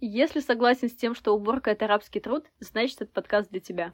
[0.00, 3.92] Если согласен с тем, что уборка— это рабский труд, значит, этот подкаст для тебя.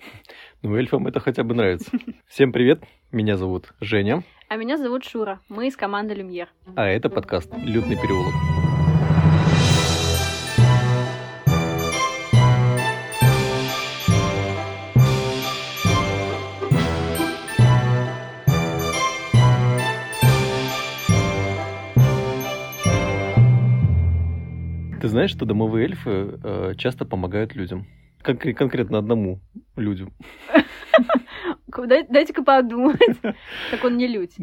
[0.61, 1.91] Ну, эльфам это хотя бы нравится.
[2.27, 4.23] Всем привет, меня зовут Женя.
[4.51, 6.49] А меня зовут Шура, мы из команды Люмьер.
[6.77, 8.64] А это подкаст «Лютный переулок».
[25.15, 27.87] Знаешь, что домовые эльфы э, часто помогают людям?
[28.25, 29.39] Конкре- конкретно одному.
[31.87, 32.99] Дай- Дайте-ка подумать.
[33.71, 34.37] Так он не людь.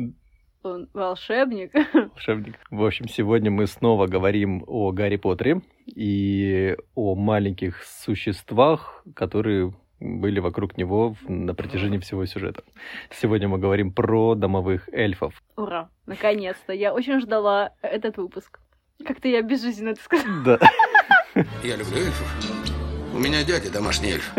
[0.63, 1.73] Он волшебник.
[1.93, 2.55] Волшебник.
[2.70, 10.40] В общем, сегодня мы снова говорим о Гарри Поттере и о маленьких существах, которые были
[10.40, 12.63] вокруг него на протяжении всего сюжета.
[13.12, 15.34] Сегодня мы говорим про домовых эльфов.
[15.57, 16.73] Ура, наконец-то.
[16.73, 18.59] Я очень ждала этот выпуск.
[19.05, 20.43] Как-то я безжизненно это сказала.
[20.45, 20.59] Да.
[21.63, 22.35] Я люблю эльфов.
[23.13, 24.33] У меня дядя домашний эльф.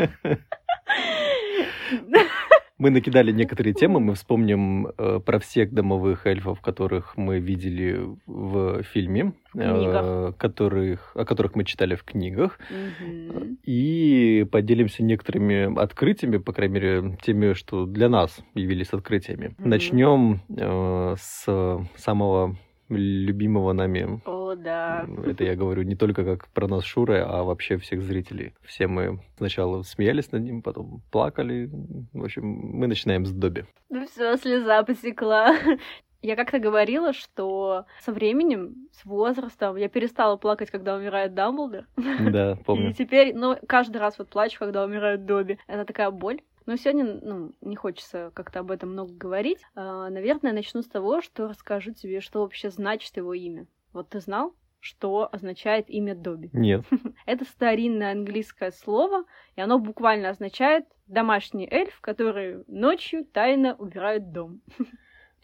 [2.79, 8.83] Мы накидали некоторые темы, мы вспомним э, про всех домовых эльфов, которых мы видели в
[8.83, 13.59] фильме, э, которых, о которых мы читали в книгах, Мгм.
[13.63, 19.55] и поделимся некоторыми открытиями, по крайней мере, теми, что для нас явились открытиями.
[19.59, 19.69] Мгм.
[19.71, 22.57] Начнем э, с самого
[22.97, 25.07] любимого нами О, да.
[25.25, 28.55] это я говорю не только как про нас Шуры, а вообще всех зрителей.
[28.63, 31.71] Все мы сначала смеялись над ним, потом плакали.
[32.13, 33.65] В общем, мы начинаем с Добби.
[33.91, 35.55] Ну все, слеза потекла.
[36.23, 41.87] Я как-то говорила, что со временем, с возрастом, я перестала плакать, когда умирает Дамблдор.
[41.97, 42.93] Да, И помню.
[42.93, 45.59] теперь, ну, каждый раз вот плачу, когда умирает Добби.
[45.67, 46.41] Это такая боль.
[46.67, 49.61] Но сегодня, ну, не хочется как-то об этом много говорить.
[49.75, 53.67] А, наверное, начну с того, что расскажу тебе, что вообще значит его имя.
[53.93, 56.51] Вот ты знал, что означает имя Добби?
[56.53, 56.85] Нет.
[57.27, 59.25] Это старинное английское слово,
[59.57, 64.61] и оно буквально означает домашний эльф, который ночью тайно убирает дом.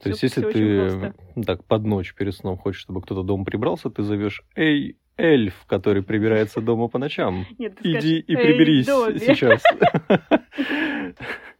[0.02, 1.14] То есть, если ты
[1.44, 6.02] так под ночь перед сном хочешь, чтобы кто-то дом прибрался, ты зовешь Эй, эльф, который
[6.02, 7.44] прибирается дома по ночам.
[7.58, 9.18] Нет, ты Иди скажешь, и «Эй, приберись Добби».
[9.18, 9.62] сейчас.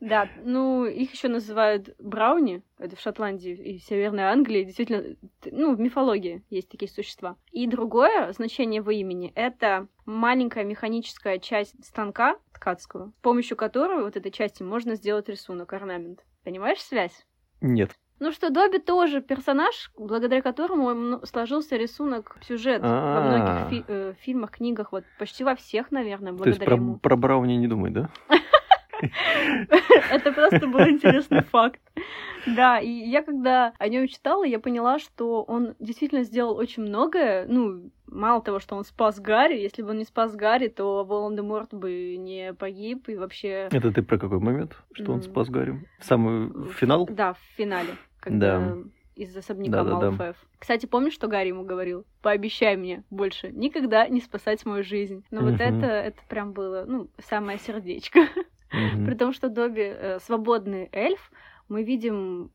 [0.01, 5.17] Да, ну, их еще называют брауни, это в Шотландии и Северной Англии, действительно,
[5.51, 7.37] ну, в мифологии есть такие существа.
[7.51, 14.17] И другое значение его имени— это маленькая механическая часть станка ткацкого, с помощью которой вот
[14.17, 16.25] этой части можно сделать рисунок, орнамент.
[16.45, 17.27] Понимаешь связь?
[17.61, 17.91] Нет.
[18.21, 23.21] Ну что Добби тоже персонаж, благодаря которому мно- сложился рисунок, сюжет во А.
[23.21, 26.97] многих фи- э, фильмах, книгах, вот почти во всех, наверное, То есть благодаря про, ему.
[26.99, 28.11] про Брауни не думай, да?
[30.11, 31.81] Это просто был интересный факт.
[32.47, 37.47] Да, и я когда о нем читала, я поняла, что он действительно сделал очень многое.
[37.47, 41.75] Ну, мало того, что он спас Гарри, если бы он не спас Гарри, то Волан-де-Морт
[41.75, 43.69] бы не погиб и вообще...
[43.71, 45.87] Это ты про какой момент, что он спас Гарри?
[46.01, 47.07] Самый финал?
[47.11, 47.91] Да, в финале,
[48.21, 48.77] когда Да.
[49.17, 50.11] из особняка Да-да-да.
[50.11, 50.37] Малфоев.
[50.59, 52.05] Кстати, помнишь, что Гарри ему говорил?
[52.23, 55.25] Пообещай мне больше никогда не спасать мою жизнь.
[55.31, 58.21] Ну вот это, это прям было, ну, самое сердечко.
[58.71, 61.31] При том, что Добби э, свободный эльф,
[61.69, 62.51] мы видим,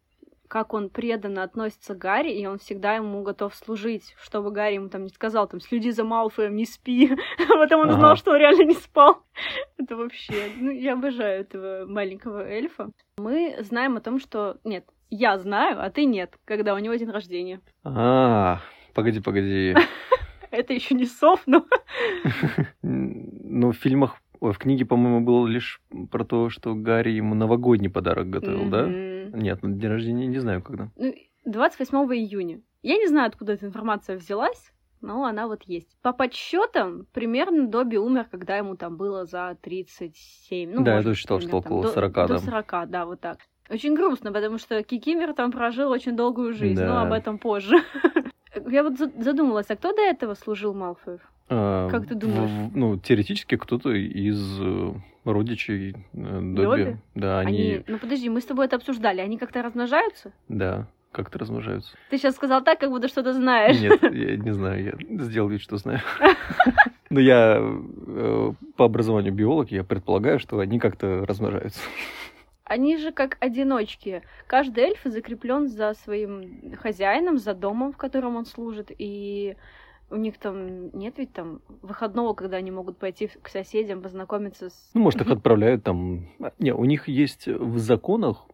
[0.48, 4.90] как он преданно относится к Гарри, и он всегда ему готов служить, чтобы Гарри ему
[4.90, 7.09] там не сказал, там, следи за Малфоем, не спи.
[7.40, 7.96] А потом он Ага.
[7.96, 9.24] узнал, что он реально не спал.
[9.78, 10.34] Это вообще...
[10.59, 12.92] Ну, я обожаю этого маленького эльфа.
[13.18, 14.58] Мы знаем о том, что...
[14.64, 17.62] Нет, я знаю, а ты нет, когда у него день рождения.
[17.84, 18.60] А,
[18.94, 19.75] погоди, погоди.
[20.52, 21.66] Это еще не сов, но...
[22.84, 25.81] Ну, в фильмах, в книге, по-моему, было лишь
[26.12, 28.88] про то, что Гарри ему новогодний подарок готовил, да?
[29.33, 30.89] Нет, на день рождения не знаю когда.
[30.95, 31.13] Ну,
[31.45, 32.61] 28 июня.
[32.81, 34.71] Я не знаю, откуда эта информация взялась,
[35.01, 35.97] но она вот есть.
[36.01, 40.71] По подсчетам, примерно Добби умер, когда ему там было за 37.
[40.71, 42.38] Ну, Да, я может, тоже считал, что там около до- 40, До да.
[42.39, 43.39] 40, да, вот так.
[43.69, 47.01] Очень грустно, потому что Кикимер там прожил очень долгую жизнь, но Да.
[47.03, 47.77] об этом позже.
[48.67, 51.21] Я вот за- задумалась, а кто до этого служил Малфоев?
[51.50, 52.50] А, Как ты думаешь?
[52.72, 54.94] в- ну, теоретически кто-то из э,
[55.25, 56.84] родичей э, Добби.
[56.86, 56.98] Добби?
[57.16, 57.84] Да, они, Они...
[57.88, 59.22] Ну подожди, мы с тобой это обсуждали.
[59.22, 60.31] Они как-то размножаются?
[60.48, 61.95] да, как-то размножаются.
[62.10, 63.80] Ты сейчас сказал так, как будто что-то знаешь.
[63.80, 66.00] Нет, я не знаю, я сделал вид, что знаю.
[67.12, 71.80] Но я э, по образованию биолог, я предполагаю, что они как-то размножаются.
[72.63, 74.24] Они же как одиночки.
[74.48, 79.56] Каждый эльф закреплен за своим хозяином, за домом, в котором он служит, и
[80.13, 84.92] у них там нет ведь там выходного, когда они могут пойти к соседям, познакомиться с...
[84.94, 86.30] Ну, может, их отправляют там...
[86.60, 88.45] Не, у них есть в законах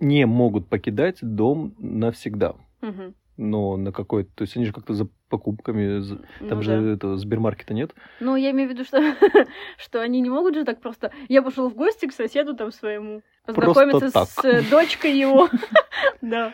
[0.00, 2.54] не могут покидать дом навсегда.
[2.80, 3.14] Мгм.
[3.36, 4.30] но на какой-то...
[4.34, 6.00] То есть они же как-то за покупками...
[6.00, 6.92] за- Там Ну же да.
[6.94, 7.94] это, Сбермаркета нет?
[8.20, 8.98] Ну, я имею в виду, что,
[9.78, 11.12] что они не могут же так просто...
[11.28, 15.48] Я пошел в гости к соседу там своему, познакомиться с э, дочкой его.
[16.20, 16.52] Да.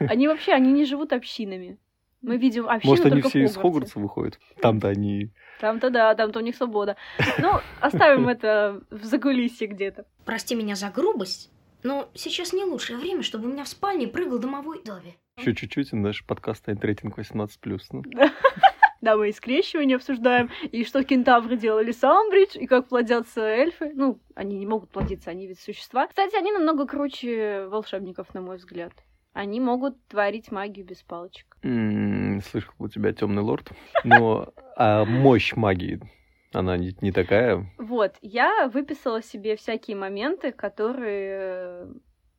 [0.00, 1.78] Они вообще, они не живут общинами.
[2.24, 3.54] Мы видим общину Может, они все из.
[3.54, 4.40] Хогвартса выходят?
[4.62, 5.30] Там-то они...
[5.60, 6.96] Там-то да, там-то у них свобода.
[7.38, 10.06] Ну, оставим это в закулисье где-то.
[10.24, 11.50] Прости меня за грубость,
[11.82, 15.16] но сейчас не лучшее время, чтобы у меня в спальне прыгал домовой Добби.
[15.36, 17.48] Еще чуть-чуть, и наш подкаст станет рейтинг 18+.
[17.92, 18.02] Ну,
[19.02, 23.92] Да, мы и скрещивание обсуждаем, и что кентавры делали с Амбридж, и как плодятся эльфы.
[23.94, 26.06] Ну, они не могут плодиться, они ведь существа.
[26.06, 28.94] Кстати, они намного круче волшебников, на мой взгляд.
[29.34, 31.56] Они могут творить магию без палочек.
[31.60, 33.70] слышал, у тебя темный лорд.
[34.04, 36.00] Но а мощь магии,
[36.52, 37.66] она не, не такая.
[37.78, 41.86] Вот, я выписала себе всякие моменты, которые э,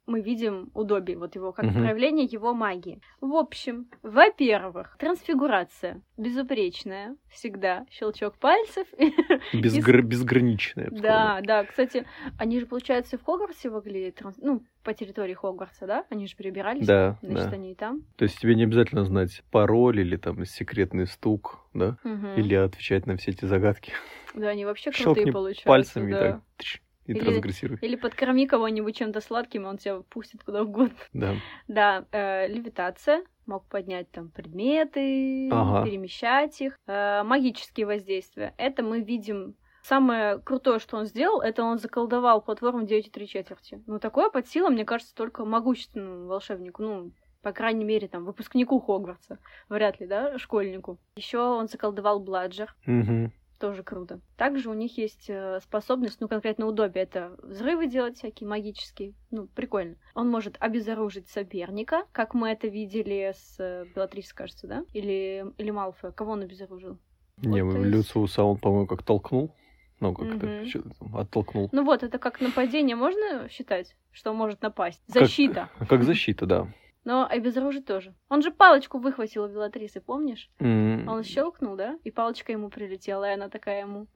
[0.07, 1.81] мы видим у Добби, вот его как Мгм.
[1.83, 3.01] проявление его магии.
[3.19, 8.87] В общем, во-первых, трансфигурация безупречная, всегда щелчок пальцев.
[9.53, 10.89] Безгр- безграничная.
[10.91, 12.05] Да, да, кстати,
[12.37, 13.69] они же, получается, в Хогвартсе
[14.11, 16.05] транс- ну, по территории Хогвартса, да?
[16.09, 16.85] Они же перебирались.
[16.87, 17.55] Да, Значит, да.
[17.55, 18.03] они и там.
[18.15, 21.97] То есть тебе не обязательно знать пароль или там секретный стук, да?
[22.03, 22.35] Мгм.
[22.35, 23.91] Или отвечать на все эти загадки.
[24.35, 25.65] Да, они вообще крутые Щелкни получаются.
[25.67, 26.19] пальцами и да.
[26.19, 27.77] так тш, и Или- трансгрессируй.
[27.81, 30.95] Или подкорми кого-нибудь чем-то сладким, и он тебя пустит куда угодно.
[31.13, 31.33] Да.
[31.67, 33.23] Да, э, левитация.
[33.47, 35.85] Мог поднять там предметы, Ага.
[35.85, 36.77] перемещать их.
[36.87, 38.53] Э, магические воздействия.
[38.57, 39.55] Это мы видим...
[39.87, 43.83] Самое крутое, что он сделал, это он заколдовал платформу 9,3 четверти.
[43.85, 46.81] Ну, такое под силам, мне кажется, только могущественному волшебнику.
[46.81, 47.11] Ну,
[47.43, 49.37] по крайней мере, там, выпускнику Хогвартса.
[49.69, 50.97] Вряд ли, да, школьнику.
[51.17, 52.75] Еще он заколдовал Бладжер.
[52.87, 53.31] Мгм.
[53.59, 54.21] Тоже круто.
[54.37, 59.13] Также у них есть э, способность, ну, конкретно у Добби, это взрывы делать всякие магические.
[59.29, 59.97] Ну, прикольно.
[60.15, 64.83] Он может обезоружить соперника, как мы это видели с э, Белатрис, кажется, да?
[64.93, 66.11] Или, или Малфоя.
[66.11, 66.97] Кого он обезоружил?
[67.37, 69.53] Не, Вот, есть- Люциуса он, по-моему, как толкнул.
[69.99, 70.65] Ну, как-то
[70.99, 71.69] там оттолкнул.
[71.71, 75.01] Ну вот, это как нападение можно считать, что он может напасть?
[75.11, 75.69] Как- Защита.
[75.89, 76.67] Как защита, да.
[77.05, 78.13] Но обезоружить тоже.
[78.29, 80.49] Он же палочку выхватил у Белатрисы, помнишь?
[80.59, 81.97] М, Он щелкнул, да?
[82.03, 84.07] И палочка ему прилетела, и она такая ему.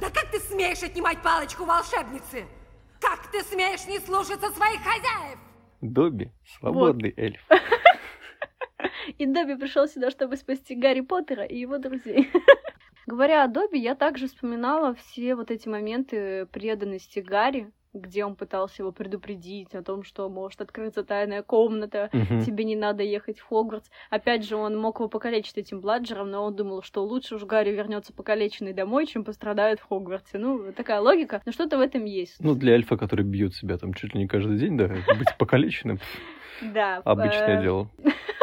[0.00, 2.44] Да как ты смеешь отнимать палочку волшебницы?
[3.00, 5.38] Как ты смеешь не слушаться своих хозяев?
[5.80, 7.40] Добби, свободный эльф.
[9.18, 12.30] И Добби пришел сюда, чтобы спасти Гарри Поттера и его друзей.
[13.06, 18.82] Говоря о Добби, я также вспоминала все вот эти моменты преданности Гарри, где он пытался
[18.82, 22.40] его предупредить о том, что может открыться тайная комната, Мгм.
[22.40, 23.88] тебе не надо ехать в Хогвартс.
[24.10, 27.70] Опять же, он мог его покалечить этим Бладжером, но он думал, что лучше уж Гарри
[27.70, 30.38] вернется покалеченный домой, чем пострадает в Хогвартсе.
[30.38, 32.36] Ну, такая логика, но что-то в этом есть.
[32.40, 36.00] Ну, для эльфа, который бьет себя там чуть ли не каждый день, да, быть покалеченным
[36.74, 37.02] Да.
[37.04, 37.90] обычное э, дело.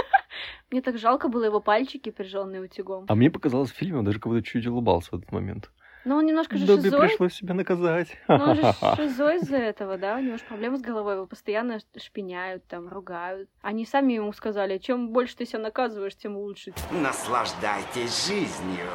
[0.71, 3.06] Мне так жалко было его пальчики, прижженные утюгом.
[3.09, 5.69] А мне показалось в фильме, он даже как будто чуть улыбался в этот момент.
[6.06, 7.09] Но он немножко же Добби шизоид.
[7.09, 8.18] пришлось себя наказать.
[8.27, 10.15] Ну, он же шизой из-за этого, да?
[10.15, 13.50] У него же проблемы с головой, его постоянно шпиняют, там, ругают.
[13.62, 16.74] Они сами ему сказали, чем больше ты себя наказываешь, тем лучше.
[16.91, 18.88] Наслаждайтесь жизнью,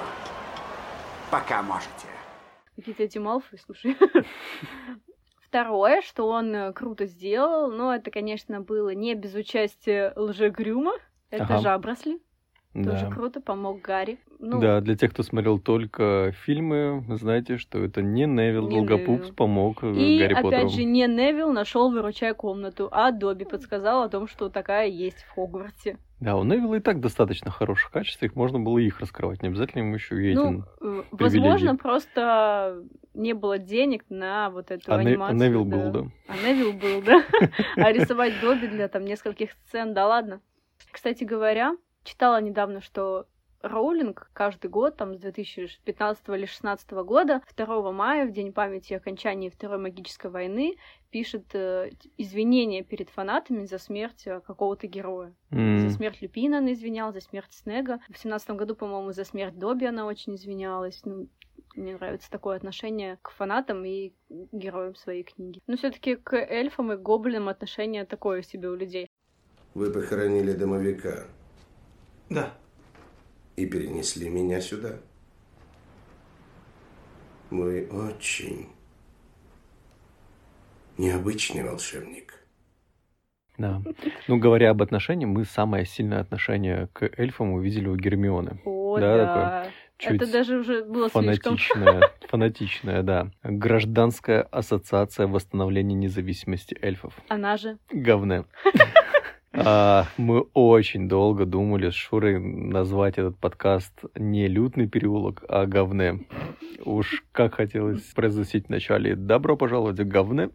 [1.30, 2.08] пока можете.
[2.74, 3.96] Какие-то эти Малфой, слушай.
[5.48, 10.92] Второе, что он э, круто сделал, но это, конечно, было не без участия лжегрюма.
[11.30, 11.58] Это Ага.
[11.58, 12.18] Жабросли.
[12.74, 13.10] Тоже Да.
[13.10, 14.18] круто, помог Гарри.
[14.38, 19.30] Ну, Да, для тех, кто смотрел только фильмы, знаете, что это не Невил Не Долгопупс
[19.30, 20.68] помог э, И Гарри опять Поттеру.
[20.68, 25.30] же, не Невил нашел выручай комнату, а Добби подсказал о том, что такая есть в
[25.34, 25.96] Хогвартсе.
[26.20, 29.48] Да, у Невилла и так достаточно хороших качеств, их можно было и их раскрывать, не
[29.48, 32.82] обязательно ему еще и Ну, э, возможно, просто
[33.14, 35.38] не было денег на вот эту А Не- анимацию.
[35.38, 35.76] Невилл да.
[35.78, 36.10] был, да.
[36.28, 37.22] А Невилл был, да.
[37.76, 40.40] А рисовать Добби для там нескольких сцен, да ладно.
[40.90, 43.26] Кстати говоря, читала недавно, что
[43.62, 49.50] Роулинг каждый год, там, с 2015 или 2016 года, 2 мая, в день памяти окончания
[49.50, 50.76] Второй магической войны,
[51.10, 55.34] пишет э, извинения перед фанатами за смерть э, какого-то героя.
[55.50, 57.98] М, За смерть Люпина она извиняла, за смерть Снега.
[58.10, 61.00] В семнадцатом году, по-моему, за смерть Добби она очень извинялась.
[61.04, 61.28] Ну,
[61.74, 65.60] мне нравится такое отношение к фанатам и героям своей книги.
[65.66, 69.08] Но все таки к эльфам и гоблинам отношение такое себе у людей.
[69.76, 71.24] Вы похоронили домовика
[72.30, 72.54] Да.
[73.56, 74.94] и перенесли меня сюда.
[77.50, 78.70] Вы очень
[80.96, 82.42] необычный волшебник.
[83.58, 83.82] Да.
[84.28, 88.62] Ну, говоря об отношениях, мы самое сильное отношение к эльфам увидели у Гермионы.
[88.64, 89.26] О, Да, да.
[89.26, 91.56] такое Чуть Это даже уже было слишком.
[91.58, 93.30] фанатичная, фанатичная, да.
[93.42, 97.12] Гражданская ассоциация восстановления независимости эльфов.
[97.28, 97.76] Она же.
[97.90, 98.46] Говне.
[99.58, 106.26] А, мы очень долго думали с Шурой назвать этот подкаст не «Лютный переулок», а «Говне».
[106.84, 110.50] Уж как хотелось произносить вначале «Добро пожаловать в говне».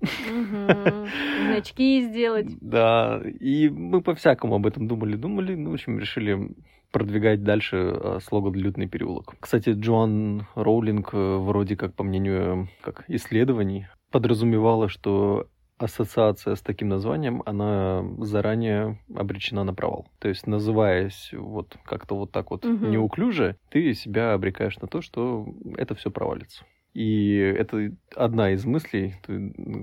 [1.47, 2.47] Значки сделать.
[2.61, 6.55] Да, и мы по-всякому об этом думали-думали, ну, в общем, решили
[6.91, 9.33] продвигать дальше э, слоган «Лютный переулок».
[9.39, 15.47] Кстати, Джоан Роулинг э, вроде как, по мнению как исследований, подразумевала, что
[15.81, 20.07] ассоциация с таким названием, она заранее обречена на провал.
[20.19, 22.91] То есть, называясь вот как-то вот так вот Мгм.
[22.91, 25.45] неуклюже, ты себя обрекаешь на то, что
[25.77, 26.63] это все провалится.
[26.93, 29.15] И это одна из мыслей,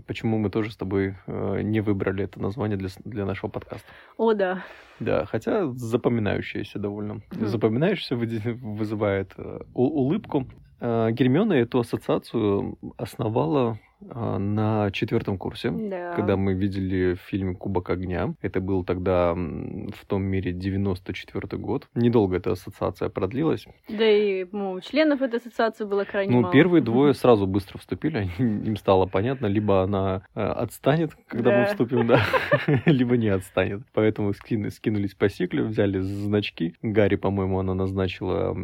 [0.06, 3.86] почему мы тоже с тобой э, не выбрали это название для, для нашего подкаста.
[4.18, 4.62] О, да.
[5.00, 7.22] Да, хотя запоминающееся довольно.
[7.32, 7.46] Мгм.
[7.46, 10.48] Запоминающееся вызывает э, улыбку.
[10.80, 15.70] Э, Гермиона эту ассоциацию основала на четвертом курсе.
[15.70, 16.14] Да.
[16.14, 21.88] Когда мы видели фильм «Кубок огня», это был тогда в том мире 94 год.
[21.94, 23.66] Недолго эта ассоциация продлилась.
[23.88, 26.52] Да и, по-моему, членов этой ассоциации было крайне Ну, мало.
[26.52, 32.06] первые двое сразу быстро вступили, им стало понятно, либо она э, отстанет, когда мы вступим,
[32.06, 32.20] да,
[32.86, 33.82] либо не отстанет.
[33.92, 36.74] Поэтому скину- скинулись по сиклю, взяли значки.
[36.82, 38.54] Гарри, по-моему, она назначила...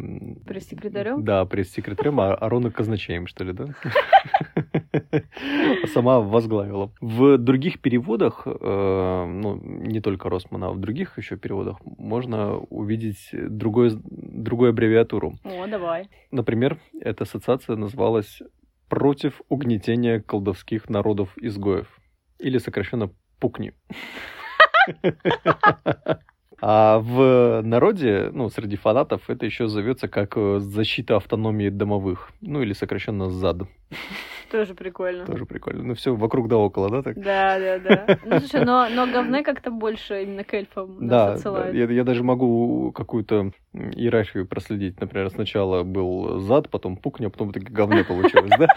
[0.45, 1.23] Пресс-секретарем?
[1.23, 3.65] Да, пресс-секретарем, а а Рона казначеем, что ли, да?
[5.93, 6.91] Сама возглавила.
[7.01, 13.29] В других переводах, э, ну, не только Росмана, а в других еще переводах можно увидеть
[13.31, 15.33] другой, другую аббревиатуру.
[15.43, 16.09] О, давай.
[16.31, 18.41] Например, эта ассоциация называлась
[18.89, 21.87] «Против угнетения колдовских народов-изгоев»
[22.39, 23.09] или сокращенно
[23.39, 23.73] «Пукни».
[26.61, 32.61] А в народе, ну, среди фанатов, это еще зовется как э, защита автономии домовых, ну,
[32.61, 33.63] или сокращенно ЗАД.
[34.51, 35.25] Тоже прикольно.
[35.25, 35.83] Тоже прикольно.
[35.83, 37.19] Ну, все вокруг да около, да, так?
[37.19, 38.19] Да, да, да.
[38.23, 41.75] Ну, слушай, но, но говны как-то больше именно к эльфам Да, да, отсылают.
[41.75, 44.99] я, я даже могу какую-то иерархию проследить.
[45.01, 48.67] Например, сначала был зад, потом пукня, а потом таки говне получилось, да?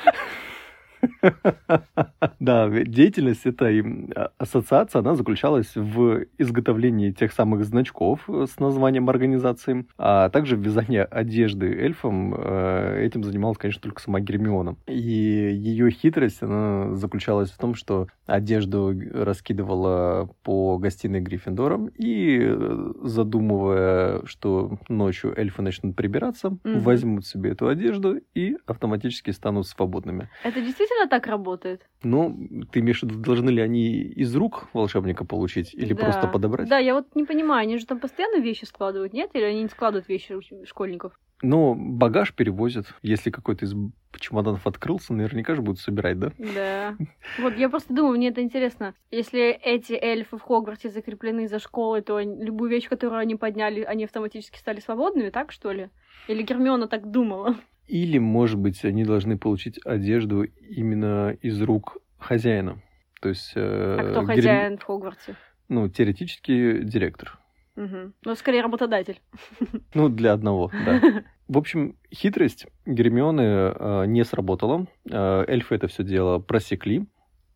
[2.41, 3.81] Да, деятельность этой
[4.15, 10.57] а, ассоциации, она заключалась в изготовлении тех самых значков э, с названием организации, а также
[10.57, 12.35] в вязании одежды эльфам.
[12.37, 14.77] Э, Этим занималась, конечно, только сама Гермиона.
[14.87, 22.93] И ее хитрость, она заключалась в том, что одежду раскидывала по гостиной Гриффиндора и, э,
[23.03, 26.81] задумывая, что ночью эльфы начнут прибираться, Мгм.
[26.81, 30.29] возьмут себе эту одежду и автоматически станут свободными.
[30.45, 31.83] Это действительно так работает?
[32.03, 32.37] Ну,
[32.71, 36.03] ты имеешь в виду, должны ли они из рук волшебника получить или Да.
[36.05, 36.69] просто подобрать?
[36.69, 39.31] Да, я вот не понимаю, они же там постоянно вещи складывают, нет?
[39.35, 41.19] Или они не складывают вещи школьников?
[41.41, 42.87] Но багаж перевозят.
[43.03, 43.75] Если какой-то из
[44.19, 46.33] чемоданов открылся, наверняка же будут собирать, да?
[46.39, 46.97] Да.
[47.39, 48.95] Вот я просто думаю, мне это интересно.
[49.13, 53.83] Если эти эльфы в Хогвартсе закреплены за школой, то они- любую вещь, которую они подняли,
[53.83, 55.91] они автоматически стали свободными, так что ли?
[56.27, 57.55] Или Гермиона так думала?
[57.89, 62.81] Или, может быть, они должны получить одежду именно из рук хозяина.
[63.21, 63.53] То есть...
[63.57, 65.35] А э, кто Герми- хозяин в Хогвартсе?
[65.69, 67.39] Ну, теоретически директор.
[67.77, 68.15] Мгм.
[68.25, 69.21] Ну, скорее работодатель.
[69.95, 71.23] Ну, для одного, да.
[71.47, 74.87] В общем, хитрость Гермионы э, не сработала.
[75.11, 77.07] Э, эльфы это все дело просекли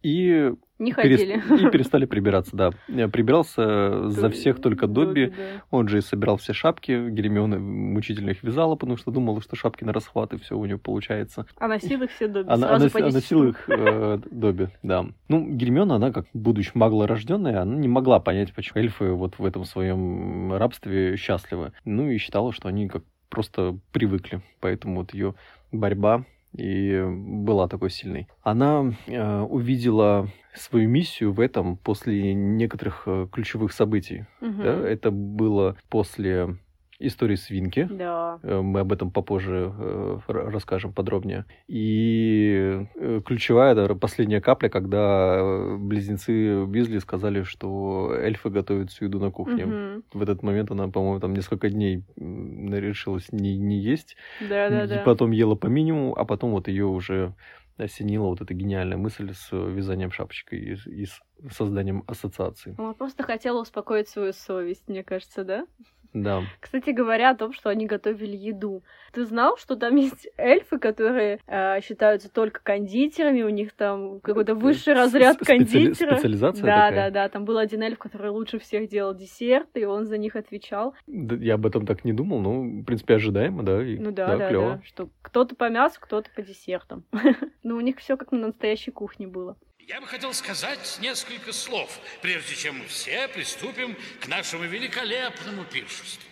[0.03, 1.67] и, Не перес- хотели.
[1.67, 2.71] и перестали прибираться, да.
[2.89, 5.27] Э, Прибирался за всех только Добби.
[5.27, 5.35] да.
[5.71, 7.09] Он же и собирал все шапки.
[7.11, 10.79] Гермиона мучительно их вязала, потому что думала, что шапки на расхват, и все у нее
[10.79, 11.47] получается.
[11.59, 12.49] А носил их все Добби.
[12.51, 15.07] Она, она, она 10 носила их э, Добби, да.
[15.29, 19.65] Ну, Гермиона, она как будучи маглорожденная, она не могла понять, почему эльфы вот в этом
[19.65, 21.73] своем рабстве счастливы.
[21.85, 24.41] Ну и считала, что они как просто привыкли.
[24.61, 25.35] Поэтому вот ее
[25.71, 26.25] борьба
[26.57, 28.29] и была такой сильной.
[28.43, 34.27] Она э, увидела свою миссию в этом после некоторых э, ключевых событий.
[34.41, 34.63] Мгм.
[34.63, 34.89] Да?
[34.89, 36.59] Это было после
[37.07, 37.89] истории свинки.
[37.91, 38.39] Да.
[38.43, 41.45] Э, Мы об этом попозже э, расскажем подробнее.
[41.69, 49.19] И э, ключевая, да, последняя капля, когда близнецы Бизли сказали, что эльфы готовят всю еду
[49.19, 49.67] на кухне.
[49.67, 50.05] Мгм.
[50.13, 54.17] В этот момент она, по-моему, там несколько дней решилась не, не есть.
[54.41, 55.03] Да, да, И да.
[55.05, 57.35] потом ела по минимуму, а потом вот ее уже
[57.79, 62.75] осенила вот эта гениальная мысль с вязанием шапочкой и, и с созданием ассоциации.
[62.79, 65.67] Она просто хотела успокоить свою совесть, мне кажется, да?
[66.15, 66.43] Да.
[66.61, 68.83] Кстати говоря, о том, что они готовили еду.
[69.13, 74.55] Ты знал, что там есть эльфы, которые э, считаются только кондитерами, у них там какой-то
[74.55, 76.15] высший С- разряд кондитера.
[76.17, 77.11] специализация Да, такая?
[77.11, 77.29] да, да.
[77.29, 80.95] Там был один эльф, который лучше всех делал десерт, и он за них отвечал.
[81.07, 83.83] Да, Я об этом так не думал, но, в принципе, ожидаемо, да.
[83.83, 84.71] и- Ну да, да, клёво.
[84.77, 84.81] да.
[84.85, 87.05] Что кто-то по мясу, кто-то по десертам.
[87.65, 89.57] Ну, у них все как на настоящей кухне было.
[89.89, 96.29] Я бы хотел сказать несколько слов, прежде чем мы все приступим к нашему великолепному пиршеству.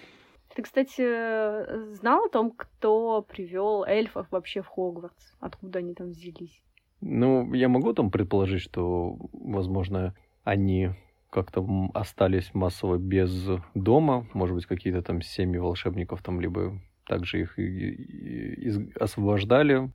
[0.55, 5.35] Ты, кстати, знал о том, кто привел эльфов вообще в Хогвартс?
[5.41, 6.63] Откуда они там взялись?
[7.01, 10.15] Ну, я могу там предположить, что, возможно,
[10.45, 10.91] они
[11.31, 14.27] как-то остались массово без дома.
[14.33, 19.91] Может быть, какие-то там семьи волшебников там либо также их и, и- из- освобождали.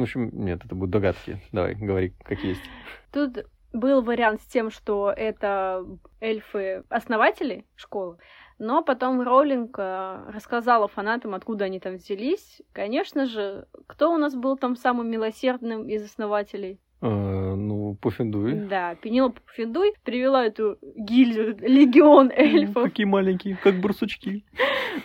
[0.00, 1.40] В общем, нет, это будут догадки.
[1.52, 2.62] Давай, говори, как есть.
[3.12, 5.84] Тут был вариант с тем, что это
[6.20, 8.16] эльфы-основатели школы,
[8.58, 12.62] но потом Роулинг э, рассказала фанатам, откуда они там взялись.
[12.72, 16.80] Конечно же, кто у нас был там самым милосердным из основателей?
[17.02, 18.54] Э, ну, Пуффендуй.
[18.54, 22.84] Да, Пенелопа Пуффендуй привела эту гильдию, легион эльфов.
[22.84, 24.44] Какие маленькие, как барсучки.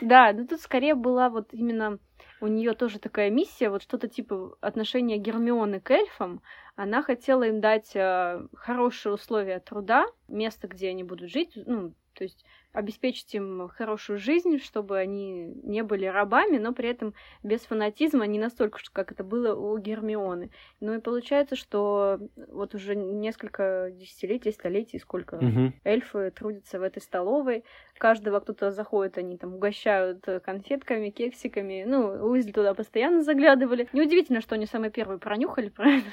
[0.02, 2.00] Да, но тут скорее была вот именно
[2.42, 6.42] у нее тоже такая миссия, вот что-то типа отношения Гермионы к эльфам.
[6.75, 12.24] Она хотела им дать э, хорошие условия труда, место, где они будут жить, ну, то
[12.24, 17.13] есть обеспечить им хорошую жизнь, чтобы они не были рабами, но при этом
[17.44, 20.51] без фанатизма, не настолько, как это было у Гермионы.
[20.79, 25.74] Ну и получается, что вот уже несколько десятилетий, столетий, сколько Мгм.
[25.84, 27.63] эльфы трудятся в этой столовой.
[27.98, 31.84] Каждого кто-то заходит, они там угощают э, конфетками, кексиками.
[31.88, 33.88] Ну, Уизли туда постоянно заглядывали.
[33.94, 36.08] Неудивительно, что они самые первые пронюхали про это.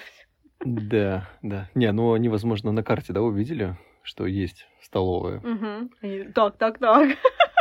[0.65, 1.69] Да, да.
[1.75, 5.41] Не, ну они, возможно, на карте, да, увидели, что есть столовая.
[6.01, 7.17] Они, Так, так, так.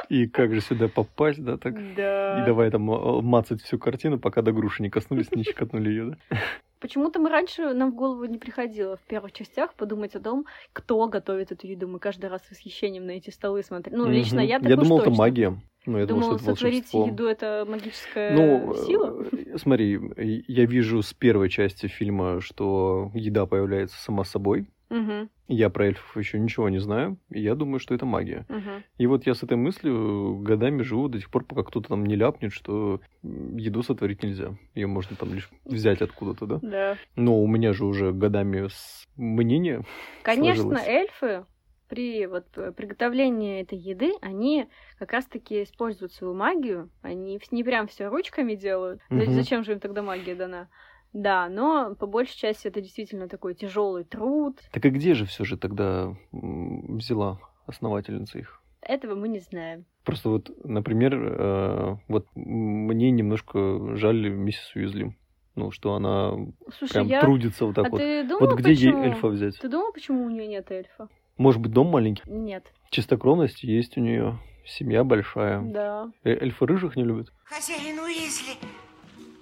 [0.09, 1.73] И как же сюда попасть, да, так?
[1.79, 2.43] И Да.
[2.45, 6.37] давай там э, мацать всю картину, пока до груши не коснулись, не щекотнули ее, да?
[6.81, 11.07] Почему-то мы раньше нам в голову не приходило в первых частях подумать о том, кто
[11.07, 11.87] готовит эту еду.
[11.87, 13.95] Мы каждый раз с восхищением на эти столы смотрели.
[13.95, 15.57] Ну, лично я так Я думал, это магия.
[15.85, 19.25] Ну, я думал, что сотворить еду это магическая Ну, сила.
[19.31, 24.65] э, смотри, я вижу с первой части фильма, что еда появляется сама собой.
[24.91, 28.45] Мгм, Я про эльфов еще ничего не знаю, и я думаю, что это магия.
[28.49, 28.83] мгм.
[28.97, 32.15] И вот я с этой мыслью годами живу до тех пор, пока кто-то там не
[32.15, 34.53] ляпнет, что еду сотворить нельзя.
[34.75, 36.59] Ее можно там лишь взять откуда-то, да?
[36.61, 36.97] Да.
[37.15, 38.67] Но у меня же уже годами
[39.15, 39.83] мнение.
[40.23, 40.87] Конечно, сложилось.
[40.87, 41.45] эльфы
[41.87, 46.89] при вот э, приготовлении этой еды, они как раз-таки используют свою магию.
[47.01, 49.01] Они не прям все ручками делают.
[49.09, 49.31] Мгм.
[49.33, 50.69] Зачем же им тогда магия дана?
[51.13, 54.57] Да, но по большей части это действительно такой тяжелый труд.
[54.71, 58.61] Так и где же все же тогда взяла основательница их?
[58.81, 59.85] Этого мы не знаем.
[60.03, 65.15] Просто вот, например, э, вот мне немножко жаль миссис Уизли.
[65.55, 66.31] Ну, что она
[66.77, 67.21] Слушай, прям я...
[67.21, 67.97] трудится вот так а вот.
[67.97, 69.03] ты думал, Вот где ей почему?
[69.03, 69.59] эльфа взять?
[69.59, 71.09] Ты думал, почему у нее нет эльфа?
[71.37, 72.23] Может быть, дом маленький?
[72.25, 72.71] Нет.
[72.89, 74.39] Чистокровность есть у нее.
[74.65, 75.61] Семья большая.
[75.61, 76.09] Да.
[76.23, 77.31] Э, Эльфы рыжих не любят.
[77.43, 78.53] Хозяин Уизли,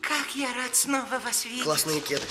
[0.10, 1.64] как я рад снова вас видеть.
[1.64, 2.24] Классные кеды.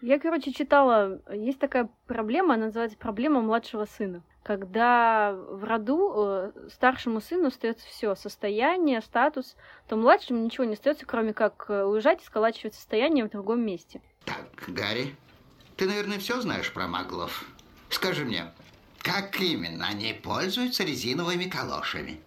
[0.00, 4.22] Я, короче, читала, есть такая проблема, она называется проблема младшего сына.
[4.42, 9.56] Когда в роду э, старшему сыну остается все состояние, статус,
[9.88, 14.00] то младшему ничего не остается, кроме как э, уезжать и сколачивать состояние в другом месте.
[14.24, 15.16] Так, Гарри,
[15.76, 17.44] ты, наверное, все знаешь про маглов.
[17.90, 18.44] Скажи мне,
[19.02, 22.20] как именно они пользуются резиновыми калошами?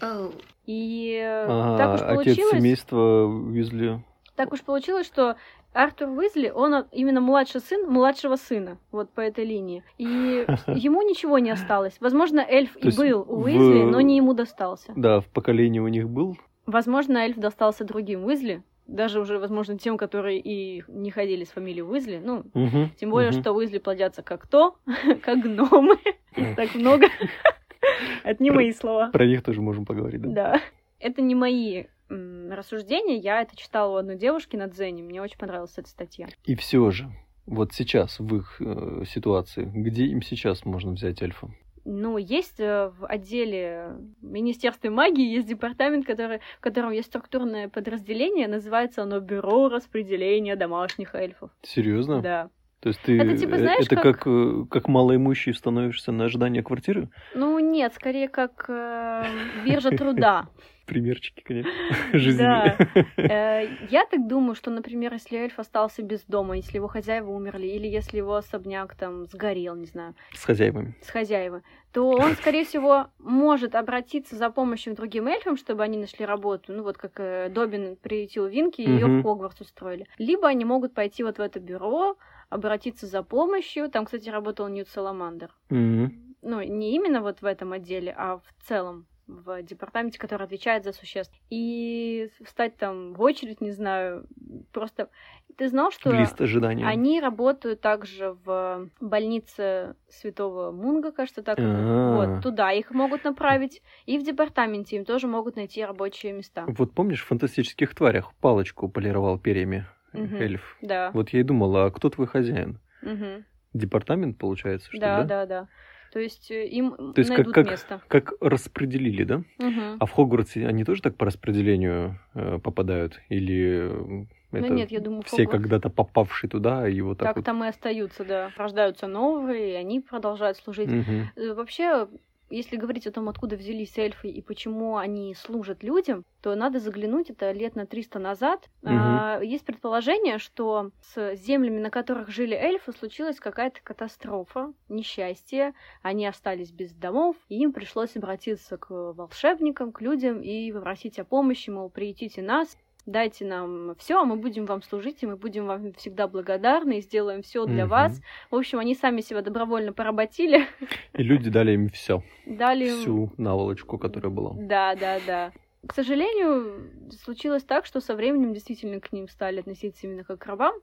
[0.00, 0.32] Оу,
[0.66, 4.02] И э, Ага, так уж отец получилось, семейства Уизли.
[4.38, 5.36] Так уж получилось, что
[5.74, 9.82] Артур Уизли, он от- именно младший сын младшего сына, вот по этой линии.
[9.98, 10.04] И
[10.68, 11.96] ему ничего не осталось.
[12.00, 14.92] Возможно, эльф То и был у в- Уизли, но не ему достался.
[14.96, 16.36] Да, в поколении у них был.
[16.64, 21.82] Возможно, эльф достался другим Уизли, даже уже, возможно, тем, которые и не ходили с фамилией
[21.82, 22.20] Уизли.
[22.24, 23.40] Ну, Мгм, тем более, мгм.
[23.40, 24.76] что Уизли плодятся как то,
[25.22, 25.96] как гномы.
[26.36, 27.06] Их так много.
[28.24, 29.10] Это не мои слова.
[29.12, 30.28] Про них тоже можем поговорить, да?
[30.30, 30.60] Да.
[31.00, 33.16] Это не мои м, рассуждения.
[33.16, 35.02] Я это читала у одной девушки на Дзене.
[35.02, 36.26] Мне очень понравилась эта статья.
[36.44, 37.10] И все же,
[37.46, 41.48] вот сейчас, в их э, ситуации, где им сейчас можно взять эльфа?
[41.84, 48.46] Ну, есть э, в отделе Министерства магии, есть департамент, который, в котором есть структурное подразделение,
[48.48, 51.50] называется оно Бюро распределения домашних эльфов.
[51.62, 52.20] Серьезно?
[52.20, 52.50] Да.
[52.80, 56.24] То есть ты Это типа, э, знаешь, это как- как, э, как малоимущий становишься на
[56.26, 57.08] ожидание квартиры?
[57.34, 59.24] Ну, нет, скорее как э,
[59.64, 60.46] биржа труда.
[60.88, 61.70] Примерчики, конечно,
[62.18, 62.42] жизни.
[62.42, 62.76] Да.
[63.16, 67.66] Э, Я так думаю, что, например, если эльф остался без дома, если его хозяева умерли,
[67.66, 70.94] или если его особняк там сгорел, не знаю, С хозяевами.
[71.02, 75.98] с хозяева, то он, скорее всего, может обратиться за помощью к другим эльфам, чтобы они
[75.98, 76.72] нашли работу.
[76.72, 80.06] Ну, вот как э, Добин приютил Винки и ее в Хогвартс устроили.
[80.18, 82.16] Либо они могут пойти вот в это бюро,
[82.50, 83.90] обратиться за помощью.
[83.90, 85.50] Там, кстати, работал Ньют Саламандр.
[85.70, 86.34] Мгм.
[86.42, 90.92] Ну, не именно вот в этом отделе, а в целом в департаменте, который отвечает за
[90.92, 91.38] существ.
[91.50, 94.26] И встать там в очередь, не знаю,
[94.72, 95.10] просто...
[95.56, 96.86] Ты знал, что Лист ожидания.
[96.86, 101.58] они работают также в больнице Святого Мунга, кажется, так.
[101.58, 102.14] А.
[102.14, 103.82] Вот, туда их могут направить.
[104.06, 106.64] И в департаменте им тоже могут найти рабочие места.
[106.66, 110.36] Вот помнишь, в фантастических тварях палочку полировал перьями Мгм.
[110.36, 110.76] эльф?
[110.80, 111.10] Да.
[111.12, 112.78] Вот я и думала, а кто твой хозяин?
[113.02, 113.44] Мгм.
[113.74, 115.24] Департамент, получается, что ли, Да, да?
[115.24, 115.68] да, да.
[116.12, 118.00] То есть э, им То есть как, найдут как, место.
[118.08, 119.42] как распределили, да?
[119.58, 119.96] Мгм.
[120.00, 123.20] А в Хогвартсе они тоже так по распределению э, попадают?
[123.28, 127.28] Или э, Ну это нет, я думаю, все Хогвартс- когда-то попавшие туда, и вот так,
[127.28, 127.44] Так вот...
[127.44, 128.50] там и остаются, да.
[128.56, 130.88] Рождаются новые, и они продолжают служить.
[131.36, 132.08] Э, Вообще,
[132.50, 137.30] если говорить о том, откуда взялись эльфы и почему они служат людям, то надо заглянуть,
[137.30, 138.68] это лет на 300 назад.
[138.84, 145.74] А, есть предположение, что с землями, на которых жили эльфы, случилась какая-то катастрофа, несчастье.
[146.02, 151.24] Они остались без домов, и им пришлось обратиться к волшебникам, к людям и попросить о
[151.24, 152.76] помощи, мол, приютите нас,
[153.08, 157.00] дайте нам все, а мы будем вам служить, и мы будем вам всегда благодарны и
[157.00, 157.90] сделаем все для Мгм.
[157.90, 158.20] вас.
[158.50, 160.66] В общем, они сами себя добровольно поработили,
[161.14, 164.52] И люди дали им все, дали им всю наволочку, которая была.
[164.54, 165.52] да, да, да.
[165.86, 166.90] К сожалению,
[167.24, 170.74] случилось так, что со временем действительно к ним стали относиться именно как к рабам.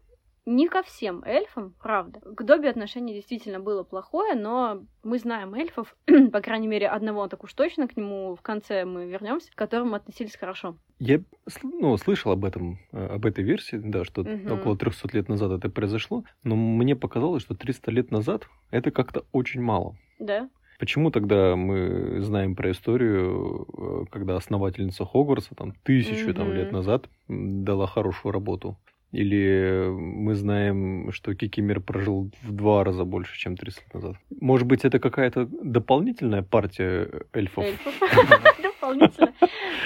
[0.47, 2.19] Не ко всем эльфам, правда.
[2.19, 5.95] К Добби отношение действительно было плохое, но мы знаем эльфов,
[6.31, 9.95] по крайней мере, одного так уж точно, к нему в конце мы вернемся, к которому
[9.95, 10.77] относились хорошо.
[10.99, 11.21] Я
[11.63, 14.51] ну, слышал об этом, э, об этой версии, да, что Мгм.
[14.51, 19.25] около 300 лет назад это произошло, но мне показалось, что 300 лет назад это как-то
[19.31, 19.97] очень мало.
[20.19, 20.49] Да?
[20.77, 26.55] Почему тогда мы знаем про историю, э, когда основательница Хогвартса там тысячу там, Мгм.
[26.55, 28.77] лет назад дала хорошую работу?
[29.11, 34.15] Или мы знаем, что Кикимир прожил в два раза больше, чем 300 лет назад?
[34.41, 37.65] Может быть, это какая-то дополнительная партия эльфов?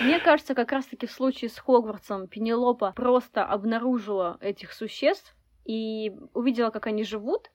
[0.03, 6.69] Мне кажется, как раз-таки в случае с Хогвартсом Пенелопа просто обнаружила этих существ и увидела,
[6.69, 7.51] как они живут,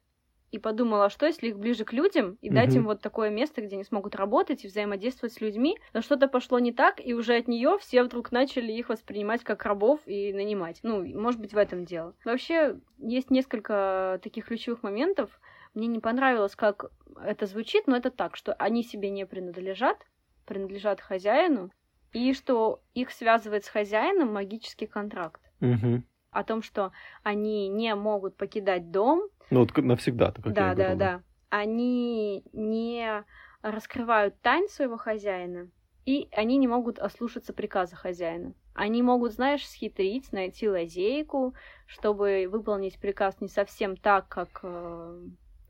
[0.55, 2.77] и подумала, а что если их ближе к людям и дать Мгм.
[2.77, 5.79] им вот такое место, где они смогут работать и взаимодействовать с людьми.
[5.93, 9.65] Но что-то пошло не так, и уже от нее все вдруг начали их воспринимать как
[9.65, 10.81] рабов и нанимать.
[10.83, 12.15] Ну, может быть, в этом дело.
[12.25, 15.41] Вообще, есть несколько таких ключевых моментов.
[15.75, 20.07] Мне не понравилось, как это звучит, но это так, что они себе не принадлежат,
[20.45, 21.71] принадлежат хозяину,
[22.13, 26.03] и что их связывает с хозяином магический контракт Мгм.
[26.31, 30.75] о том, что они не могут покидать дом, Ну вот к- навсегда-то, как да, я
[30.75, 31.23] да, говорил, да.
[31.51, 33.25] Они не
[33.63, 35.71] раскрывают тайн своего хозяина,
[36.05, 38.53] и они не могут ослушаться приказа хозяина.
[38.75, 41.55] Они могут, знаешь, схитрить, найти лазейку,
[41.87, 45.23] чтобы выполнить приказ не совсем так, как э,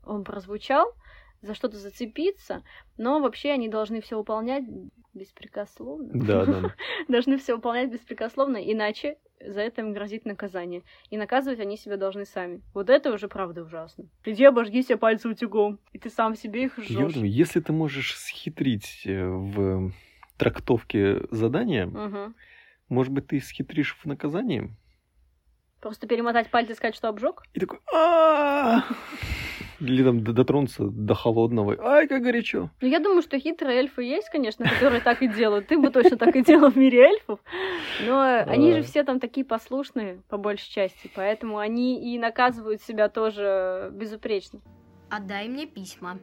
[0.03, 0.91] он прозвучал,
[1.45, 2.63] за что-то зацепиться,
[2.97, 4.63] но вообще они должны все выполнять
[5.13, 6.09] беспрекословно.
[6.13, 6.75] Да, да.
[7.07, 10.83] Должны все выполнять беспрекословно, иначе за это им грозит наказание.
[11.09, 12.61] И наказывать они себя должны сами.
[12.73, 14.05] Вот это уже правда ужасно.
[14.25, 17.13] Иди обожги себе пальцы утюгом, и ты сам себе их Я жжешь.
[17.13, 19.91] думаю, если ты можешь схитрить э, в
[20.37, 22.35] трактовке задания, Мгм.
[22.89, 24.75] может быть, ты схитришь в наказании?
[25.79, 27.43] Просто перемотать пальцы и сказать, что обжег?
[27.53, 27.79] И такой!
[29.79, 31.75] Или там дотронуться до холодного.
[31.79, 32.69] Ай, как горячо.
[32.81, 35.67] Ну, я думаю, что хитрые эльфы есть, конечно, которые так и делают.
[35.67, 37.39] Ты бы точно так и делал в мире эльфов.
[38.05, 41.11] Но они же все там такие послушные, по большей части.
[41.15, 44.61] Поэтому они и наказывают себя тоже безупречно.
[45.09, 46.19] Отдай мне письма.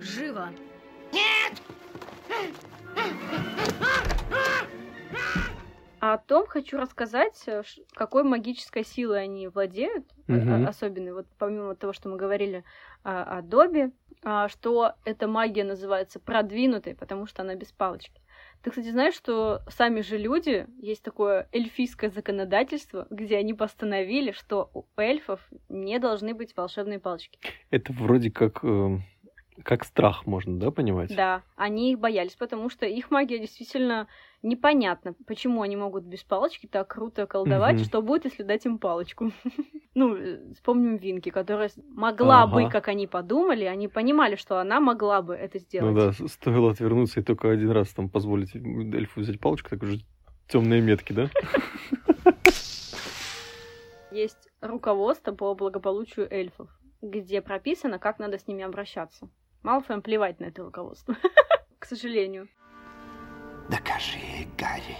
[0.00, 0.50] Живо.
[6.04, 7.62] А о том хочу рассказать, э,
[7.94, 12.62] какой магической силой они владеют, а- а- особенно вот помимо того, что мы говорили
[13.04, 13.90] о, о Добби,
[14.22, 18.20] а, что эта магия называется продвинутой, потому что она без палочки.
[18.60, 24.68] Ты, кстати, знаешь, что сами же люди, есть такое эльфийское законодательство, где они постановили, что
[24.74, 25.40] у эльфов
[25.70, 27.38] не должны быть волшебные палочки.
[27.70, 28.98] Это вроде как, э,
[29.62, 31.14] как страх можно, да, понимать?
[31.16, 34.06] Да, они их боялись, потому что их магия действительно
[34.44, 37.84] непонятна, почему они могут без палочки так круто колдовать, Мгм.
[37.84, 39.32] что будет, если дать им палочку.
[39.96, 40.16] Ну,
[40.54, 42.70] вспомним Винки, которая могла бы, Ага.
[42.70, 45.94] как они подумали, они понимали, что она могла бы это Ну сделать.
[45.94, 50.00] да, с- стоило отвернуться и только один раз там позволить эльфу взять палочку, так уже
[50.48, 51.30] темные метки, да?
[54.10, 56.68] Есть руководство по благополучию эльфов,
[57.02, 59.28] где прописано, как надо с ними обращаться.
[59.62, 61.16] Малфоем плевать на это руководство,
[61.78, 62.48] к сожалению.
[63.70, 64.96] Докажи, Гарри.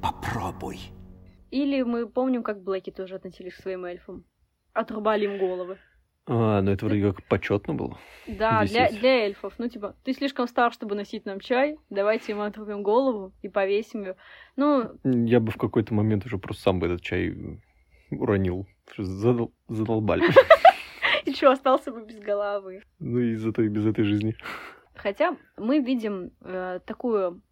[0.00, 0.78] Попробуй.
[1.50, 4.24] Или мы помним, как Блэки тоже относились к своим эльфам.
[4.72, 5.78] Отрубали им головы.
[6.26, 7.98] А, ну это вроде как почетно было.
[8.26, 9.00] Да, для, Висеть.
[9.00, 9.54] для эльфов.
[9.58, 14.02] Ну, типа, ты слишком стар, чтобы носить нам чай, давайте ему отрубим голову и повесим
[14.02, 14.16] ее.
[14.56, 17.34] Ну, Я бы в какой-то момент уже просто сам бы этот чай
[18.10, 18.66] уронил.
[18.96, 20.24] Задол- задолбали.
[21.24, 22.82] и что, остался бы без головы.
[23.00, 24.36] Ну и зато и без этой жизни.
[24.94, 27.42] Хотя мы видим э, такую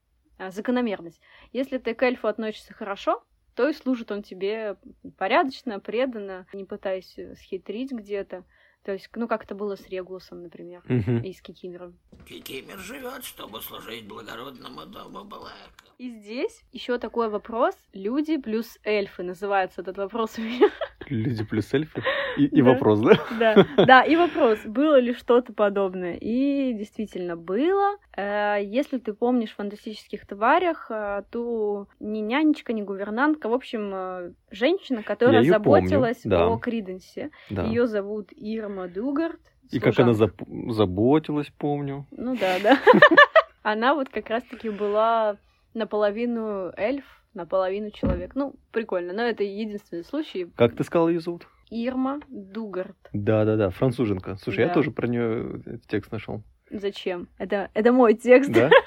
[0.50, 1.20] закономерность.
[1.52, 3.22] Если ты к эльфу относишься хорошо,
[3.54, 4.76] то и служит он тебе
[5.18, 8.44] порядочно, преданно, не пытаясь э, схитрить где-то.
[8.84, 11.18] То есть, ну, как это было с Регулусом, например, Мгм.
[11.22, 11.98] и с Кикимером.
[12.26, 15.84] Кикимер живет, чтобы служить благородному дому Блэка.
[15.98, 17.74] И здесь еще такой вопрос.
[17.92, 20.70] Люди плюс эльфы называется этот вопрос у меня.
[21.10, 22.02] Люди плюс эльфы.
[22.36, 22.70] И, и Да.
[22.70, 23.14] вопрос, да?
[23.38, 26.14] Да, да, и вопрос, было ли что-то подобное?
[26.20, 27.96] И действительно было.
[28.16, 33.90] Э, Если ты помнишь в фантастических тварях, э, то ни нянечка, ни гувернантка, в общем,
[33.92, 36.46] э, женщина, которая её помню, заботилась да.
[36.46, 37.30] о Криденсе.
[37.50, 37.64] Да.
[37.64, 39.40] Ее зовут Ирма Дугард.
[39.72, 40.44] И как она служанка.
[40.44, 42.06] зап- заботилась, помню.
[42.12, 42.78] Ну да, да.
[43.62, 45.36] Она вот как раз-таки была
[45.74, 48.34] наполовину эльф, наполовину человек.
[48.34, 50.46] Ну, прикольно, но это единственный случай.
[50.56, 51.46] Как ты сказал ее зовут?
[51.70, 52.96] Ирма Дугард.
[53.12, 54.36] Да-да-да, француженка.
[54.36, 54.74] Слушай, я Да.
[54.74, 56.42] тоже про нее текст нашел.
[56.70, 57.28] Зачем?
[57.38, 58.50] Это, это мой текст.
[58.50, 58.70] Да?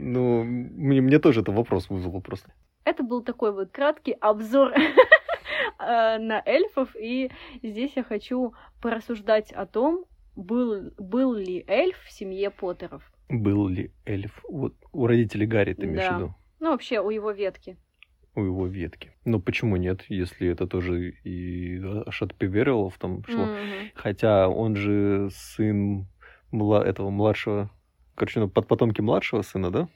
[0.00, 2.52] Ну, мне, мне тоже это вопрос вызвало просто.
[2.84, 4.72] Это был такой вот краткий обзор
[5.78, 7.30] э, на эльфов, и
[7.62, 10.04] здесь я хочу порассуждать о том,
[10.36, 13.02] был, был ли эльф в семье Поттеров.
[13.28, 14.38] Был ли эльф?
[14.48, 16.16] Вот у родителей Гарри ты имеешь в Да.
[16.16, 16.34] виду?
[16.60, 17.76] Ну, вообще, у его ветки.
[18.34, 19.12] У его ветки.
[19.24, 23.46] Ну, почему нет, если это тоже и аж от Певерилов там шло?
[23.46, 23.90] Мгм.
[23.94, 26.06] Хотя он же сын
[26.52, 27.70] мла- этого младшего,
[28.14, 29.88] короче, ну, под потомки младшего сына, да?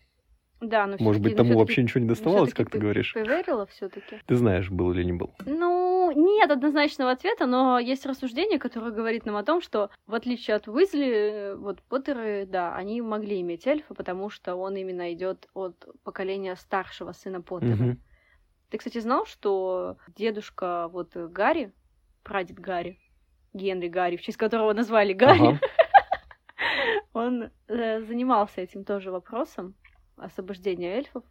[0.62, 3.12] Да, но Может быть, тому вообще ничего не доставалось, как ты говоришь?
[3.14, 4.20] Певерилов все-таки.
[4.24, 5.34] Ты знаешь, был или не был.
[5.44, 10.54] Ну, нет однозначного ответа, но есть рассуждение, которое говорит нам о том, что в отличие
[10.54, 15.48] от Уизли, э, вот Поттеры, да, они могли иметь эльфа, потому что он именно идет
[15.52, 17.74] от поколения старшего сына Поттера.
[17.74, 18.00] Мгм.
[18.70, 21.72] Ты, кстати, знал, что дедушка вот Гарри,
[22.22, 23.00] прадед Гарри,
[23.52, 25.60] Генри Гарри, в честь которого назвали Гарри, Ага.
[27.12, 29.74] он э, занимался этим тоже вопросом
[30.16, 31.24] освобождения эльфов,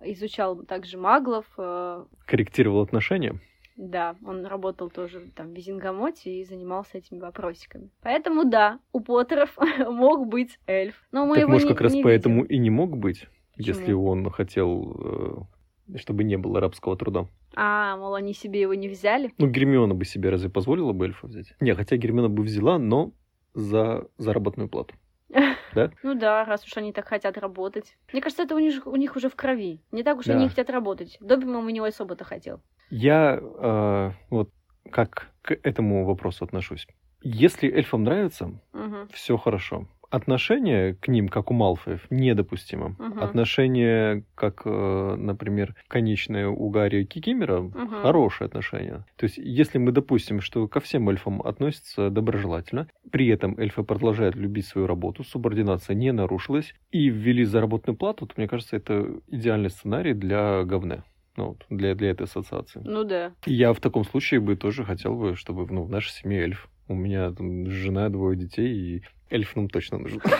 [0.00, 3.40] изучал также маглов, э, Корректировал отношения.
[3.76, 7.90] да, он работал тоже там в Визингамоте и занимался этми вопросиками.
[8.02, 9.56] Поэтому да, у Поттеров
[9.90, 11.02] мог быть эльф.
[11.12, 12.54] Но мы так его может, не, как раз не поэтому видим.
[12.54, 13.78] и не мог быть, Почему?
[13.78, 15.48] если он хотел,
[15.88, 17.26] э, чтобы не было рабского труда.
[17.56, 19.32] А, мол, они себе его не взяли.
[19.38, 21.54] Ну, Гермиона бы себе разве позволила бы эльфа взять?
[21.60, 23.12] Не, хотя Гермиона бы взяла, но
[23.54, 24.94] за заработную плату.
[25.28, 25.90] Да?
[26.02, 27.96] Ну да, раз уж они так хотят работать.
[28.12, 29.80] Мне кажется, это у них, у них уже в крови.
[29.90, 30.34] Не так уж Да.
[30.34, 31.16] они хотят работать.
[31.20, 32.60] Добби, по-моему, не особо-то хотел.
[32.90, 34.50] Я э, вот
[34.90, 36.86] как к этому вопросу отношусь.
[37.22, 39.08] Если эльфам нравится, Мгм.
[39.12, 39.88] все хорошо.
[40.14, 42.94] Отношение к ним, как у Малфоев, недопустимо.
[43.00, 43.20] Мгм.
[43.20, 47.88] Отношение, как, э, например, конечное у Гарри Кикимера, Мгм.
[47.88, 49.04] хорошее отношение.
[49.16, 54.36] То есть, если мы допустим, что ко всем эльфам относятся доброжелательно, при этом эльфы продолжают
[54.36, 59.70] любить свою работу, субординация не нарушилась, и ввели заработную плату, то, мне кажется, это идеальный
[59.70, 61.02] сценарий для говна.
[61.36, 62.80] Ну, вот, для, для этой ассоциации.
[62.84, 63.32] Ну да.
[63.46, 66.68] Я в таком случае бы тоже хотел бы, чтобы ну, в нашей семье эльф.
[66.86, 70.20] У меня там жена, двое детей, и эльф нам точно нужен.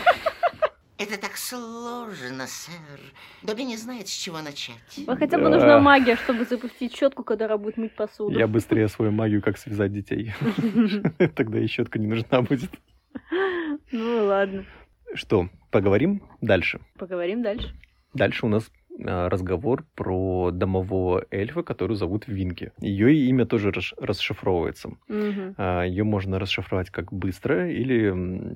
[0.97, 3.01] Это так сложно, сэр.
[3.42, 4.77] Добби не знает, с чего начать.
[5.07, 5.51] Вот хотя бы Да.
[5.51, 8.38] нужна магия, чтобы запустить щетку, которая будет мыть посуду.
[8.38, 10.33] Я быстрее освою магию, как связать детей.
[11.35, 12.70] Тогда и щетка не нужна будет.
[13.90, 14.64] Ну ладно.
[15.14, 16.81] Что, поговорим дальше?
[16.97, 17.75] Поговорим дальше.
[18.14, 22.72] Дальше у нас а, разговор про домового эльфа, которую зовут Винки.
[22.80, 24.90] Ее имя тоже расшифровывается.
[25.09, 25.57] Мгм.
[25.59, 28.09] Ее можно расшифровать как быстро или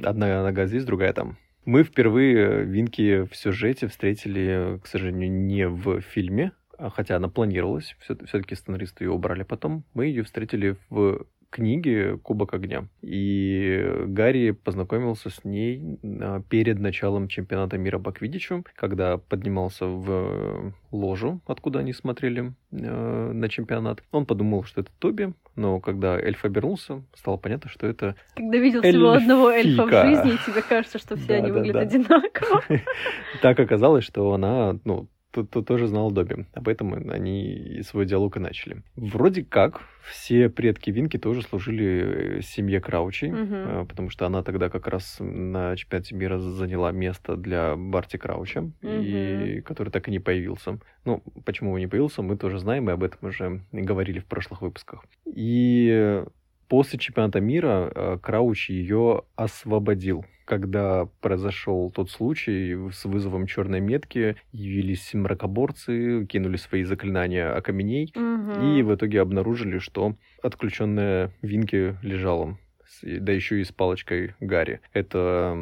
[0.04, 1.36] одна нога здесь, другая там.
[1.64, 7.96] Мы впервые Винки в сюжете встретили, к сожалению, не в фильме, а хотя она планировалась.
[8.00, 9.84] Все-таки сценаристы ее убрали потом.
[9.92, 12.84] Мы ее встретили в книге «Кубок огня».
[13.02, 20.72] И Гарри познакомился с ней а, перед началом чемпионата мира по квиддичу, когда поднимался в
[20.90, 24.02] ложу, откуда они смотрели э, на чемпионат.
[24.10, 28.82] Он подумал, что это Тоби, но когда эльф обернулся, стало понятно, что это Когда видел
[28.82, 30.06] всего одного эльфа в Эльфика.
[30.06, 31.58] жизни, и тебе кажется, что все они Да-да-да.
[31.58, 32.62] выглядят одинаково.
[33.42, 36.46] так оказалось, что она, ну, то- то- тоже знала Добби.
[36.54, 38.82] Об этом они и свой диалог и начали.
[38.96, 43.54] Вроде как все предки Винки тоже служили э, семье Краучей, Мгм.
[43.54, 48.70] э, потому что она тогда как раз на чемпионате мира заняла место для Барти Крауча,
[48.82, 50.78] и который так и не появился.
[51.04, 54.62] Ну, почему он не появился, мы тоже знаем, и об этом уже говорили в прошлых
[54.62, 55.04] выпусках.
[55.26, 56.24] И
[56.68, 60.24] после чемпионата мира э, Крауч ее освободил.
[60.48, 68.62] Когда произошел тот случай с вызовом черной метки, явились мракоборцы, кинули свои заклинания окаменей, Мгм.
[68.78, 72.56] и в итоге обнаружили, что отключенная Винки лежала
[73.02, 74.80] да еще и с палочкой Гарри.
[74.94, 75.54] Это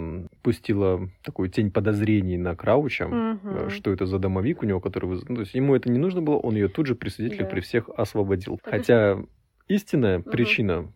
[0.42, 3.10] пустило такую тень подозрений на Крауча,
[3.42, 5.10] э, что это за домовик у него, который...
[5.10, 7.42] выз- Ну, то есть ему это не нужно было, он ее тут же при свидетеле
[7.42, 7.50] Да.
[7.50, 8.60] при всех освободил.
[8.62, 9.18] Хотя
[9.66, 10.30] истинная Мгм.
[10.30, 10.92] причина,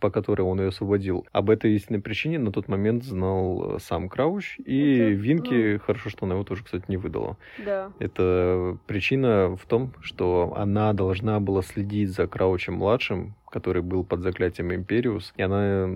[0.00, 4.08] по которой он ее освободил, об этой истинной причине на тот момент знал э, сам
[4.08, 7.36] Крауч, и Это, Винки, хорошо, что она его тоже, кстати, не выдала.
[7.64, 7.90] Да.
[7.98, 14.74] Это причина в том, что она должна была следить за Краучем-младшим, который был под заклятием
[14.74, 15.88] Империус, и она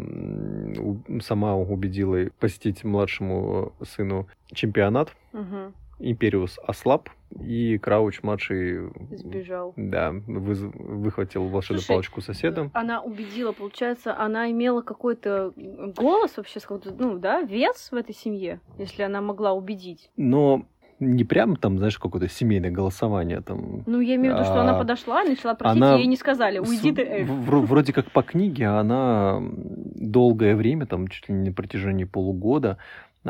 [1.22, 5.14] сама убедила посетить младшему сыну чемпионат.
[5.32, 5.74] Мгм.
[5.98, 7.08] Империус ослаб,
[7.40, 9.72] и Крауч-младший Сбежал.
[9.76, 12.70] да, выз- выхватил волшебную Слушай, палочку соседа.
[12.74, 15.52] Она убедила, получается, она имела какой-то
[15.96, 16.60] голос вообще,
[16.98, 20.10] ну да, вес в этой семье, если она могла убедить.
[20.16, 20.66] Но
[20.98, 23.82] не прям там, знаешь, какое-то семейное голосование там.
[23.86, 26.16] Ну, я имею в виду, что она А, подошла начала просить, она и ей не
[26.16, 31.28] сказали, уйди С- ты, в- вро- Вроде как по книге она долгое время, там чуть
[31.28, 32.78] ли не на протяжении полугода,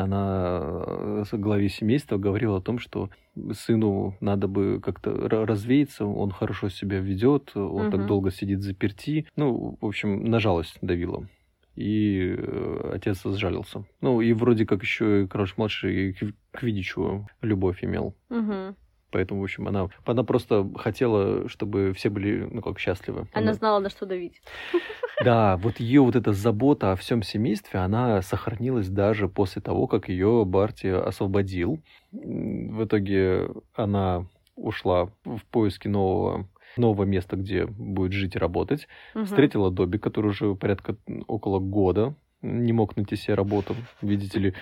[0.04, 3.10] она э, главе семейства говорила о том, что
[3.52, 8.06] сыну надо бы как-то ра- развеяться, он хорошо себя ведет, он так Мгм.
[8.08, 9.26] долго сидит заперти.
[9.36, 11.26] Ну, в общем, на жалость давила.
[11.74, 13.84] И э, отец сжалился.
[14.00, 18.14] Ну, и вроде как еще и Крош младший к, Видичу любовь имел.
[18.30, 18.76] Мгм.
[19.10, 23.26] Поэтому, в общем, она, она просто хотела, чтобы все были, ну, как счастливы.
[23.32, 24.40] Она знала, на что давить.
[25.24, 30.10] Да, вот ее вот эта забота о всем семействе, она сохранилась даже после того, как
[30.10, 31.80] ее Барти освободил.
[32.12, 38.88] В итоге она ушла в поиски нового нового места, где будет жить и работать.
[39.14, 39.24] Мгм.
[39.24, 43.74] Встретила Добби, который уже порядка около года не мог найти себе работу.
[44.02, 44.54] Видите ли,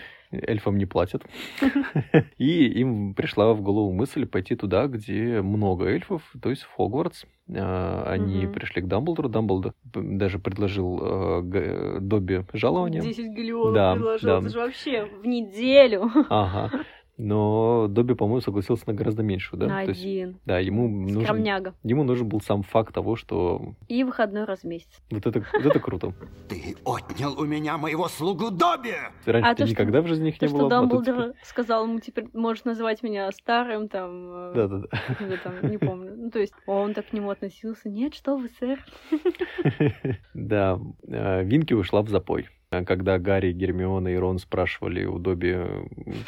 [0.42, 1.22] эльфам не платят.
[2.38, 7.24] И им пришла в голову мысль пойти туда, где много эльфов, то есть в Хогвартс.
[7.54, 9.28] А, Они пришли к Дамблдору.
[9.28, 13.02] Дамблдор даже предложил э, Добби жалование.
[13.02, 14.38] 10 галеонов предложил.
[14.38, 16.10] Это же вообще в неделю.
[16.28, 16.70] Ага.
[17.16, 19.66] Но Добби, по-моему, согласился на гораздо меньшую, да?
[19.68, 20.38] На То есть, один.
[20.46, 21.74] да, ему нужен, Скромняга.
[21.84, 24.88] ему нужен был сам факт того, что И выходной раз в месяц.
[25.10, 26.12] вот это, вот это круто.
[26.48, 28.94] Ты отнял у меня моего слугу Добби!
[29.26, 30.66] Раньше А ты то, что- никогда в жизни их То, не что было.
[30.66, 35.36] а тут Дамблдор сказал ему, теперь можешь называть меня старым, там, э, Да-да-да.
[35.44, 36.14] там, не помню.
[36.16, 37.88] Ну, то есть он так к нему относился.
[37.88, 38.84] Нет, что вы, сэр.
[40.34, 42.48] Да, э, Винки ушла в запой.
[42.78, 45.56] А Когда Гарри, Гермиона и Рон спрашивали у Добби,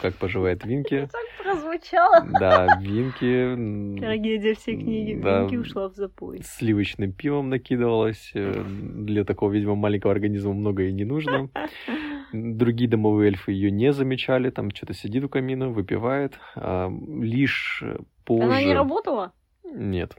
[0.00, 2.26] как поживает Винки, Так прозвучало.
[2.38, 5.20] да, Винки Трагедия всей книги.
[5.20, 5.40] Да.
[5.40, 6.40] Винки ушла в запой.
[6.44, 8.30] сливочным пивом накидывалась.
[8.34, 11.48] э, Для такого, видимо, маленького организма многое не нужно.
[12.32, 16.38] Другие домовые эльфы ее не замечали, там что-то сидит у камина, выпивает.
[16.54, 17.82] А Лишь
[18.24, 18.44] позже...
[18.44, 19.32] Она не работала?
[19.64, 20.16] Нет.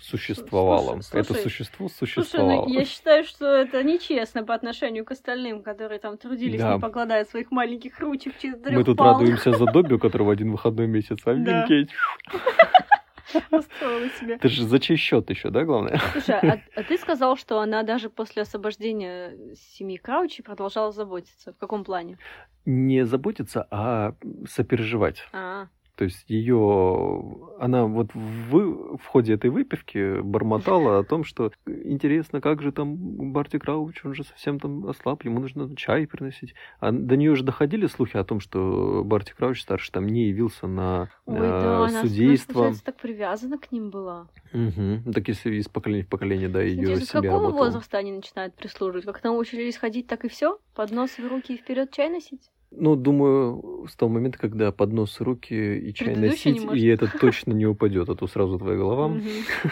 [0.00, 1.00] Существовало.
[1.00, 2.66] Слушай, Это слушай, существо Слушай, существовало.
[2.66, 6.74] ну я считаю, что это нечестно по отношению к остальным, которые там трудились, Да.
[6.74, 9.20] не покладая своих маленьких ручек четырех Мы тут палок.
[9.20, 11.66] радуемся за Добби, у которого один выходной месяц, а Да.
[13.50, 14.34] Устроила себе.
[14.34, 15.98] Это же за чей счет еще, да, главное?
[16.12, 21.52] Слушай, а, а ты сказал, что она даже после освобождения семьи Краучи продолжала заботиться.
[21.52, 22.18] В каком плане?
[22.66, 24.14] Не заботиться, а
[24.46, 25.26] сопереживать.
[25.32, 25.68] А,
[26.02, 32.40] То есть ее, она вот в, в ходе этой выпивки бормотала о том, что интересно,
[32.40, 32.96] как же там
[33.32, 36.56] Барти Крауч, он же совсем там ослаб, ему нужно чай приносить.
[36.80, 40.66] А до нее уже доходили слухи о том, что Барти Крауч старший там не явился
[40.66, 42.52] на ой, э, да, она, она, судейство.
[42.52, 44.26] получается, так привязана к ним была.
[44.52, 47.64] Ну, Так если из поколения в поколение, да, ее Интересно, с себе какого работала.
[47.66, 49.04] возраста они начинают прислуживать?
[49.04, 50.58] Как научились ходить, так и все?
[50.74, 52.50] Поднос в руки и вперед чай носить?
[52.74, 57.52] Ну, думаю, с того момента, когда поднос руки и чай Предыдущий носить, и это точно
[57.52, 59.20] не упадет, а то сразу твоя голова.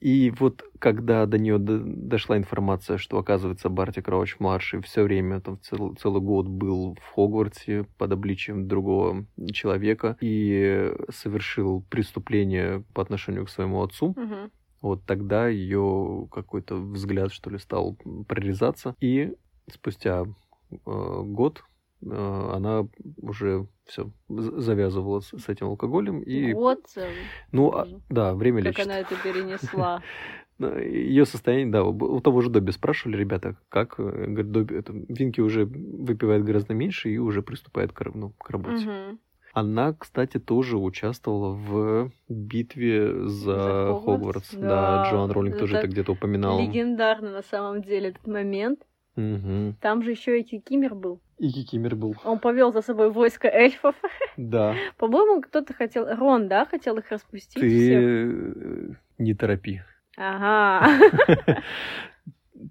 [0.00, 5.58] И вот когда до нее дошла информация, что, оказывается, Барти Крауч младший все время, там,
[5.62, 13.46] цел- целый год был в Хогвартсе под обличием другого человека и совершил преступление по отношению
[13.46, 14.50] к своему отцу, Мгм.
[14.82, 17.96] вот тогда ее какой-то взгляд, что ли, стал
[18.28, 18.94] прорезаться.
[19.00, 19.32] И
[19.68, 20.24] спустя
[20.70, 20.76] э,
[21.24, 21.64] год
[22.10, 22.86] она
[23.20, 26.20] уже все завязывала с, с этим алкоголем.
[26.20, 27.10] И, Год целый.
[27.52, 28.86] ну, а- да, время Как лечит.
[28.86, 30.02] она это перенесла.
[30.58, 35.40] Ее состояние, да, у того же Добби спрашивали, ребята, как, э, говорит, Добби, это, Винки
[35.40, 38.86] уже выпивает гораздо меньше и уже приступает к, ну, к работе.
[38.86, 39.18] Мгм.
[39.52, 44.54] Она, кстати, тоже участвовала в битве за За Хогвартс?
[44.54, 46.60] Да, Да, Джоан Роллинг тоже это это где-то упоминал.
[46.60, 48.80] Легендарно на самом деле этот момент.
[49.16, 49.76] Мгм.
[49.80, 51.20] Там же еще и Кикимер был.
[51.38, 52.14] И Кикимер был.
[52.24, 53.94] Он повел за собой войско эльфов.
[54.36, 54.74] Да.
[54.98, 56.06] По-моему, кто-то хотел...
[56.14, 58.02] Рон, да, хотел их распустить Ты всех?
[58.02, 59.82] э, не торопи.
[60.18, 60.88] Ага.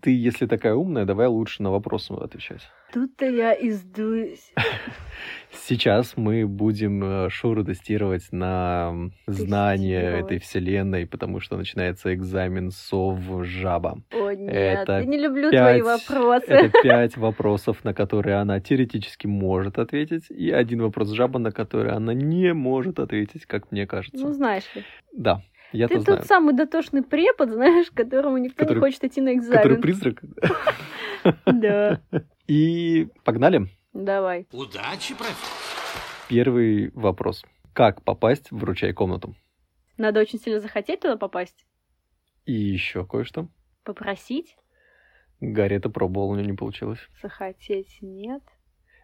[0.06, 2.62] Ты, если такая умная, давай лучше на вопросы отвечать.
[2.93, 4.53] Тут-то я и сдуюсь.
[5.51, 8.93] Сейчас мы будем э, Шуру тестировать на
[9.26, 14.03] знание этой вселенной, потому что начинается экзамен сов жаба.
[14.12, 16.45] О, нет, Это я не люблю пять- твои вопросы.
[16.49, 21.93] Это пять вопросов, на которые она теоретически может ответить, и один вопрос жаба, на который
[21.93, 24.24] она не может ответить, как мне кажется.
[24.24, 24.84] Ну, знаешь ли.
[25.14, 25.41] Да,
[25.76, 26.24] я Ты то тот знаю.
[26.26, 29.82] самый дотошный препод, знаешь, которому никто Который- не хочет идти на Который экзамен.
[29.82, 30.22] призрак.
[31.46, 32.02] Да.
[32.48, 33.68] И погнали.
[33.94, 34.48] Давай.
[34.52, 35.50] Удачи, профессор.
[36.30, 37.44] Первый вопрос.
[37.74, 39.36] Как попасть в ручай комнату?
[39.98, 41.66] Надо очень сильно захотеть туда попасть.
[42.46, 43.48] И еще кое-что.
[43.84, 44.56] Попросить.
[45.42, 47.00] Гарри это пробовал, у него не получилось.
[47.22, 48.44] Захотеть нет.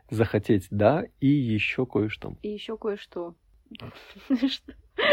[0.10, 2.36] Захотеть, да, и еще кое-что.
[2.42, 3.36] И еще кое-что.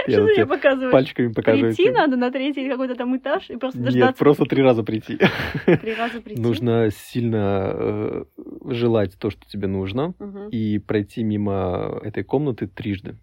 [0.09, 0.93] Что ты мне показываешь?
[0.93, 1.75] пальчиками показываю.
[1.75, 4.19] Прийти надо на третий какой-то там этаж и просто Нет, дождаться.
[4.19, 5.19] просто три раза прийти.
[5.67, 6.41] Три раза прийти.
[6.41, 8.25] Нужно сильно э,
[8.67, 10.15] желать то, что тебе нужно,
[10.51, 13.17] и пройти мимо этой комнаты трижды.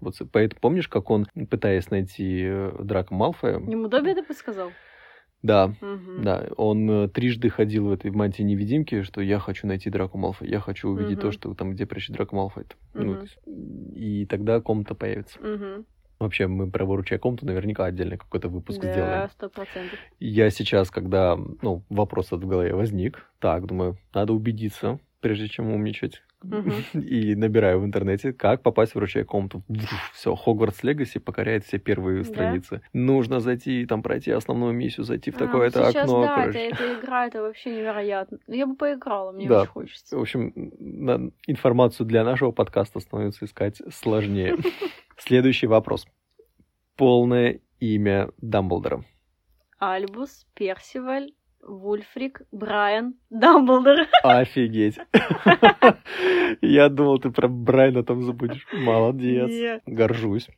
[0.00, 4.70] Вот поэтому помнишь, как он, пытаясь найти э, Драко Малфоя, Ему Добби это подсказал?
[5.42, 6.22] Да, Мгм.
[6.24, 10.48] да, он э, трижды ходил в этой мантии невидимки, что я хочу найти Драко Малфоя,
[10.50, 11.20] я хочу увидеть Мгм.
[11.20, 12.64] то, что там, где прячет Драко Малфой.
[12.94, 13.16] Ну, Мгм.
[13.18, 13.38] то есть,
[13.96, 15.38] и тогда комната появится.
[15.40, 15.86] Мгм.
[16.18, 19.28] Вообще, мы про выручай комнату наверняка отдельно какой-то выпуск Да, сделаем.
[19.30, 20.00] сто процентов.
[20.18, 25.70] Я сейчас, когда, ну, вопрос этот в голове возник, так, думаю, надо убедиться, прежде чем
[25.70, 26.22] умничать.
[26.94, 29.64] И набираю в интернете, как попасть в ручей комнату.
[30.12, 32.24] Все, Хогвартс Легаси покоряет все первые Да?
[32.24, 32.80] страницы.
[32.92, 36.58] Нужно зайти, там пройти основную миссию, зайти в А, такое-то сейчас, окно, да, короче.
[36.58, 38.38] Это, эта игра, это вообще невероятно.
[38.46, 39.62] Ну, Я бы поиграла, мне Да.
[39.62, 40.16] очень хочется.
[40.16, 44.56] В общем, на- информацию для нашего подкаста становится искать сложнее.
[45.18, 46.06] Следующий вопрос.
[46.96, 49.04] Полное имя Дамблдора.
[49.78, 51.32] Альбус, Персиваль,
[51.62, 54.06] Вульфрик, Брайан, Дамблдор.
[54.22, 54.98] Офигеть.
[56.60, 58.66] Я думал, ты про Брайна там забудешь.
[58.72, 59.82] Молодец.
[59.86, 60.48] Горжусь.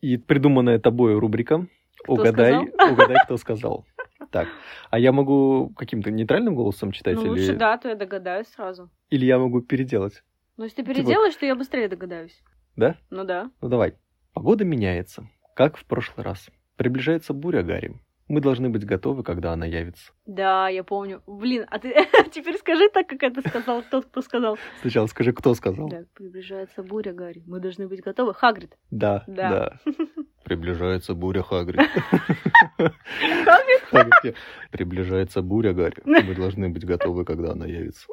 [0.00, 1.66] И придуманная тобой рубрика
[2.06, 2.56] «Угадай,
[2.92, 3.86] угадай, кто сказал».
[4.30, 4.48] Так,
[4.90, 7.14] а я могу каким-то нейтральным голосом читать?
[7.16, 7.28] Ну, или...
[7.28, 8.90] лучше да, то я догадаюсь сразу.
[9.08, 10.22] или я могу переделать?
[10.56, 12.42] Но если ты Типа- переделаешь, то я быстрее догадаюсь.
[12.76, 12.96] Да?
[13.10, 13.50] Ну да.
[13.60, 13.94] Ну давай.
[14.32, 16.48] Погода меняется, как в прошлый раз.
[16.76, 17.94] Приближается буря, Гарри.
[18.28, 20.12] Мы должны быть готовы, когда она явится.
[20.26, 21.22] Да, я помню.
[21.26, 21.94] Блин, а ты
[22.32, 24.58] теперь скажи так, как это сказал тот, кто сказал.
[24.80, 25.88] Сначала скажи, кто сказал.
[25.88, 27.42] Да, приближается буря, Гарри.
[27.46, 28.34] Мы должны быть готовы.
[28.34, 28.76] Хагрид.
[28.90, 29.78] Да, Да.
[29.84, 29.92] да.
[30.44, 31.80] Приближается буря, Хагрид.
[33.90, 34.36] Хагрид?
[34.70, 36.02] Приближается буря, Гарри.
[36.04, 38.06] Мы должны быть готовы, когда она явится.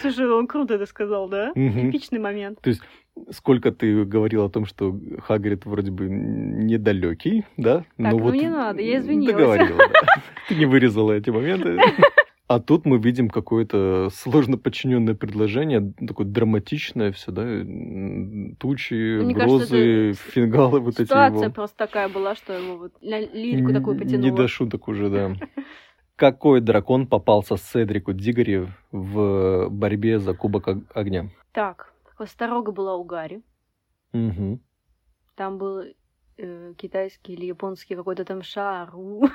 [0.00, 1.50] Слушай, он круто это сказал, да?
[1.54, 2.60] Эпичный момент.
[2.60, 2.82] То есть,
[3.30, 7.84] сколько ты говорил о том, что Хагрид вроде бы недалекий, да?
[7.98, 9.34] ну не надо, я извинилась.
[9.34, 10.22] Договорила, да.
[10.48, 11.78] Ты не вырезала эти моменты.
[12.48, 17.42] А тут мы видим какое-то сложно подчиненное предложение, такое драматичное все, да,
[18.60, 21.52] тучи, Ну, мне кажется, грозы, это фингалы вот эти Ситуация его.
[21.52, 24.22] просто такая была, что его вот лирику такую потянуло.
[24.22, 25.32] Не до шуток уже, да.
[26.14, 31.30] Какой дракон попался Седрику Дигори в борьбе за Кубок Ог- Огня?
[31.50, 33.42] Так, Хвосторога была у Гарри.
[34.12, 34.60] Мгм.
[35.34, 35.84] Там был
[36.38, 38.94] э, китайский или японский какой-то там шар.
[38.96, 39.28] У.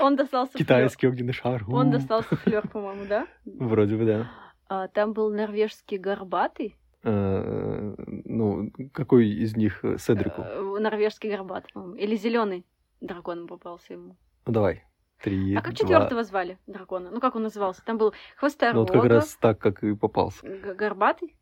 [0.00, 1.64] Он достался Китайский огненный шар.
[1.68, 3.26] Он достался флер, по-моему, да?
[3.44, 4.30] Вроде бы, да.
[4.68, 6.76] А, там был норвежский горбатый.
[7.02, 7.94] Э,
[8.24, 10.42] Ну, какой из них э, Седрику?
[10.42, 11.96] Э, Норвежский горбатый, по-моему.
[11.96, 12.64] Или зеленый
[13.00, 14.16] дракон попался ему.
[14.46, 14.84] Ну, давай.
[15.22, 17.10] Три, А как четвертого звали дракона?
[17.10, 17.84] Ну как он назывался?
[17.84, 18.78] Там был Ну, хвосторога.
[18.80, 20.44] вот как раз так, как и попался.
[20.46, 21.36] г- Горбатый?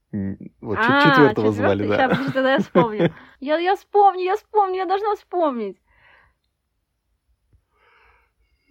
[0.60, 2.08] Вот А, чет- четвертого звали, да.
[2.08, 3.14] Подожди, тогда я вспомню.
[3.40, 5.78] Я, я вспомню, я вспомню, я должна вспомнить.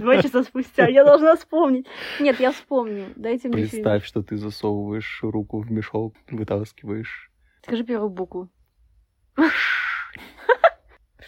[0.00, 0.86] Два часа спустя.
[0.88, 1.86] Я должна вспомнить.
[2.20, 3.06] Нет, я вспомню.
[3.16, 7.30] Дайте мне Представь, что ты засовываешь руку в мешок, вытаскиваешь
[7.64, 8.48] Скажи первую букву.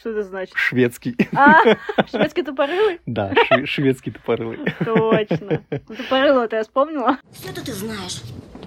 [0.03, 0.53] Что это значит?
[0.57, 1.15] шведский.
[1.33, 1.61] А,
[2.09, 2.99] шведский тупорылый?
[3.07, 4.59] Да, шве- шведский тупорылый.
[4.85, 5.63] Точно.
[5.71, 7.19] Ну, Тупорылого-то я вспомнила.
[7.31, 8.21] Все это ты знаешь.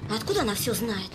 [0.10, 1.12] А откуда она все знает?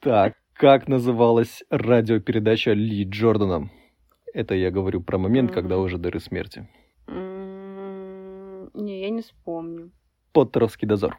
[0.00, 3.68] Так, как называлась радиопередача Ли Джордана?
[4.32, 6.66] Это я говорю про момент, когда уже дыры смерти.
[7.06, 9.90] Не, я не вспомню.
[10.32, 11.18] Поттеровский дозор.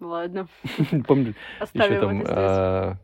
[0.00, 0.48] Ладно.
[1.06, 2.96] Помню, еще там а,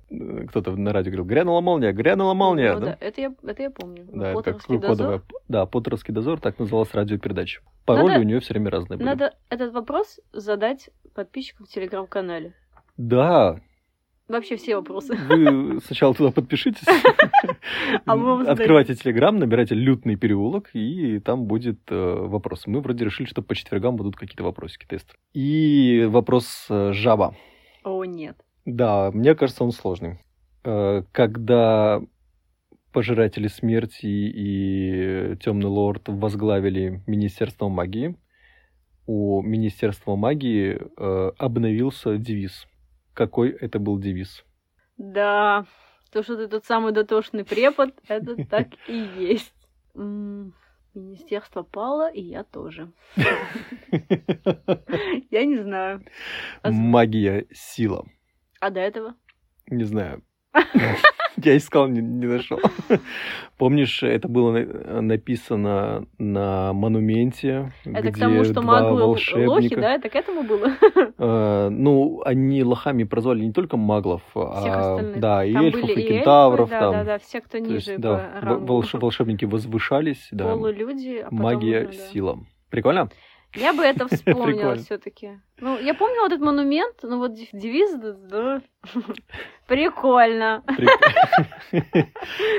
[0.49, 2.73] кто-то на радио говорил, грянула молния, грянула молния.
[2.75, 2.87] Ну да?
[2.87, 4.07] да, это я, это я помню.
[4.11, 4.81] Да, это как дозор.
[4.81, 5.23] кодовая...
[5.49, 7.61] Да, Поттерский дозор, так называлась радиопередача.
[7.85, 9.07] Пароли Надо- у нее все время разные были.
[9.07, 12.55] Надо этот вопрос задать подписчикам в телеграм-канале.
[12.97, 13.61] Да,
[14.29, 15.14] Вообще все вопросы.
[15.14, 16.87] вы сначала туда подпишитесь,
[18.05, 22.66] открывайте телеграм, набирайте «Лютный переулок», и там будет э, вопрос.
[22.66, 25.14] Мы вроде решили, что по четвергам будут какие-то вопросики, тесты.
[25.33, 27.37] И вопрос э, жаба.
[27.85, 28.37] О, нет.
[28.64, 30.18] Да, мне кажется, он сложный.
[30.64, 32.03] Э, Когда
[32.97, 38.16] Пожиратели смерти и Темный лорд возглавили Министерство магии,
[39.07, 42.66] у Министерства магии э, обновился девиз.
[43.17, 44.45] Какой это был девиз?
[44.99, 45.64] Да,
[46.12, 49.55] то, что ты тот самый дотошный препод, это так и есть.
[49.95, 52.93] Министерство пало, и я тоже.
[55.31, 56.05] Я не знаю.
[56.62, 58.07] Магия сила.
[58.61, 59.14] А до этого?
[59.69, 60.23] Не знаю.
[61.45, 62.59] Я искал, не, не нашел.
[63.59, 69.49] Помнишь, это было на- написано на монументе, Это где к тому, что маглы волшебника.
[69.51, 69.95] лохи, да?
[69.95, 70.72] Это к этому было?
[71.18, 75.20] Э, ну, они лохами прозвали не только маглов, Всех а остальных.
[75.20, 76.70] да, и Там эльфов, и эльфы, кентавров.
[76.70, 76.93] да, там.
[76.93, 80.45] да, да, все, кто То есть, ниже да, волш- волшебники возвышались, да.
[80.53, 82.05] Полулюди, а Магия, уже, да.
[82.12, 82.39] сила.
[82.70, 83.09] Прикольно?
[83.55, 85.41] Я бы это вспомнила все-таки.
[85.61, 87.95] Ну, я помню вот этот монумент, ну вот дев- девиз,
[88.31, 88.61] да.
[89.67, 90.63] Прикольно.
[90.67, 92.07] Прик-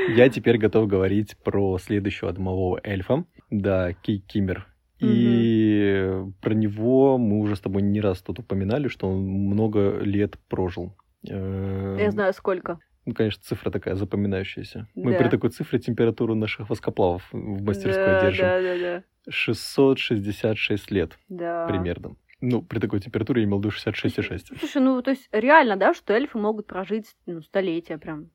[0.16, 4.68] Я теперь готов говорить про следующего домового эльфа, да, Кикимер.
[5.00, 6.12] И
[6.42, 10.96] про него мы уже с тобой не раз тут упоминали, что он много лет прожил.
[11.30, 12.80] Э, Я знаю, сколько.
[13.08, 14.86] Ну, конечно, цифра такая запоминающаяся.
[14.94, 15.18] Мы Да.
[15.18, 18.46] при такой цифре температуру наших воскоплавов в мастерской да, держим.
[18.46, 19.04] Да, да, да.
[19.32, 21.66] 666 лет Да.
[21.68, 22.18] примерно.
[22.42, 24.58] Ну, при такой температуре я имел в виду 66,6.
[24.60, 28.30] Слушай, ну, то есть реально, да, что эльфы могут прожить ну, столетия прям.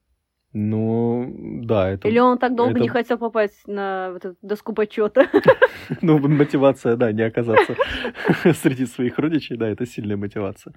[0.55, 1.31] Ну,
[1.65, 2.09] да, это...
[2.09, 5.27] Или он так долго это- не хотел попасть на вот эту доску почета.
[6.01, 7.75] Ну, мотивация, да, не оказаться
[8.55, 10.73] среди своих родичей, да, это сильная мотивация.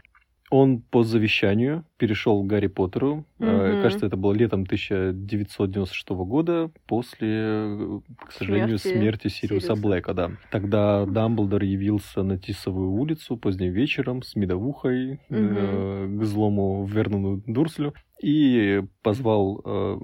[0.57, 3.25] Он по завещанию перешел к Гарри Поттеру.
[3.39, 3.81] Мгм.
[3.81, 9.81] Кажется, это было летом 1996 года, после, э, к сожалению, Смерти смерти Сириуса Сириуса.
[9.81, 10.31] Блэка, да.
[10.51, 17.93] Тогда Дамблдор явился на Тисовую улицу поздним вечером с медовухой э, к злому Вернону Дурслю
[18.23, 19.97] и позвал э,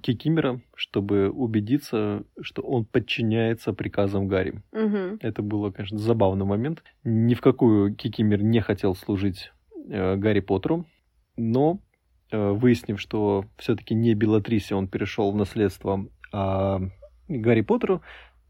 [0.00, 4.62] Кикимера, чтобы убедиться, что он подчиняется приказам Гарри.
[4.72, 5.18] Мгм.
[5.20, 6.82] Это было, конечно, забавный момент.
[7.04, 9.52] Ни в какую Кикимер не хотел служить
[9.88, 10.86] э, Гарри Поттеру,
[11.36, 11.80] но
[12.30, 16.80] э, выяснив, что все-таки не Белатрисе он перешел в наследство, а
[17.28, 18.02] Гарри Поттеру,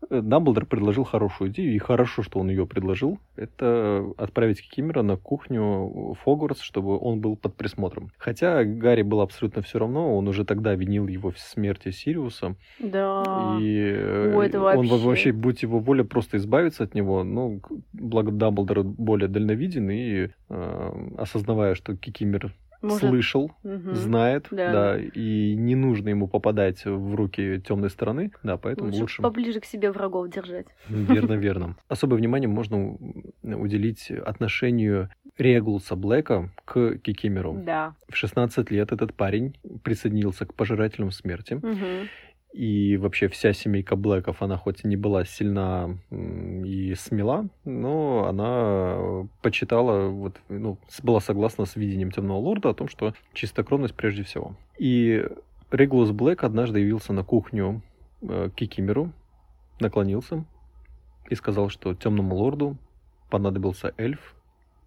[0.08, 6.12] Дамблдор предложил хорошую идею, и хорошо, что он ее предложил, это отправить Кикимера на кухню
[6.14, 8.10] в Хогвартс, чтобы он был под присмотром.
[8.18, 13.58] Хотя Гарри было абсолютно все равно, он уже тогда винил его в смерти Сириуса, Да.
[13.60, 15.04] и э, О, это он вообще.
[15.06, 17.24] вообще, будь его воля, просто избавиться от него.
[17.24, 22.54] Ну, к- благо Дамблдор более дальновиден, и э, осознавая, что Кикимер
[22.86, 23.94] Может- слышал, Мгм.
[23.94, 24.72] знает, Да.
[24.72, 24.98] да.
[24.98, 29.22] и не нужно ему попадать в руки темной стороны, да, поэтому Лучше, лучше...
[29.22, 30.66] поближе к себе врагов держать.
[30.88, 31.76] Верно, верно.
[31.88, 32.96] Особое внимание можно
[33.42, 37.60] уделить отношению Регулуса Блэка к Кикимеру.
[37.64, 37.94] Да.
[38.08, 41.54] В 16 лет этот парень присоединился к пожирателям смерти.
[41.54, 42.08] Мгм.
[42.56, 49.28] И вообще вся семейка Блэков, она хоть и не была сильна и смела, но она
[49.42, 54.56] почитала, вот, ну, была согласна с видением Темного Лорда о том, что чистокровность прежде всего.
[54.78, 55.22] И
[55.70, 57.82] Регулус Блэк однажды явился на кухню
[58.22, 59.12] э, Кикимеру,
[59.78, 60.46] наклонился
[61.28, 62.78] и сказал, что Темному Лорду
[63.28, 64.34] понадобился эльф.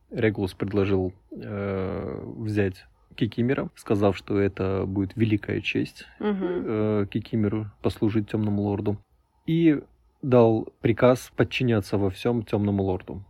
[0.09, 2.87] Регулус предложил э, взять
[3.19, 6.63] Кикимера, сказав, что это будет великая честь Мгм.
[6.65, 8.97] э, Кикимеру послужить темному лорду.
[9.45, 9.81] И
[10.21, 13.23] дал приказ подчиняться во всем темному лорду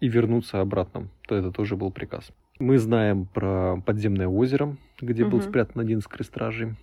[0.00, 1.08] и вернуться обратно.
[1.28, 2.30] То это тоже был приказ.
[2.58, 5.48] Мы знаем про подземное озеро, где был Мгм.
[5.48, 6.74] спрятан один из крестражей.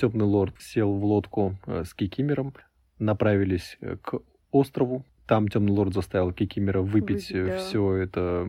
[0.00, 2.54] Темный лорд сел в лодку э, с Кикимером,
[2.98, 4.20] направились э, к
[4.50, 5.04] острову.
[5.26, 7.58] Там темный лорд заставил Кикимера выпить Выпить, да.
[7.58, 8.48] все это,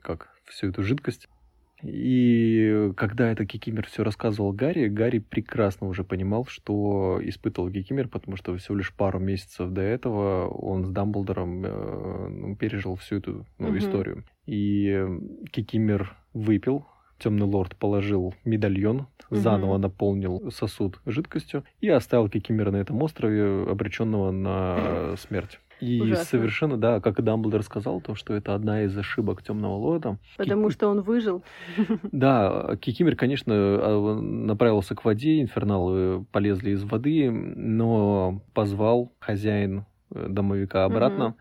[0.00, 1.28] как всю эту жидкость.
[1.84, 8.36] И когда это Кикимер все рассказывал Гарри, Гарри прекрасно уже понимал, что испытывал Кикимер, потому
[8.36, 13.46] что всего лишь пару месяцев до этого он с Дамблдором э, ну, пережил всю эту
[13.58, 13.78] ну, Мгм.
[13.78, 14.24] историю.
[14.46, 15.06] И
[15.52, 16.86] Кикимер выпил,
[17.18, 19.40] Темный лорд положил медальон, Мгм.
[19.40, 25.60] заново наполнил сосуд жидкостью и оставил Кикимера на этом острове, обреченного на смерть.
[25.80, 26.24] И Ужасно.
[26.24, 30.18] совершенно, да, как и Дамблдор сказал, то, что это одна из ошибок Темного Лорда.
[30.36, 31.42] Потому что он выжил.
[32.12, 40.26] Да, Кикимер, конечно, а, направился к воде, инферналы полезли из воды, но позвал хозяин э,
[40.28, 41.36] домовика обратно, Мгм.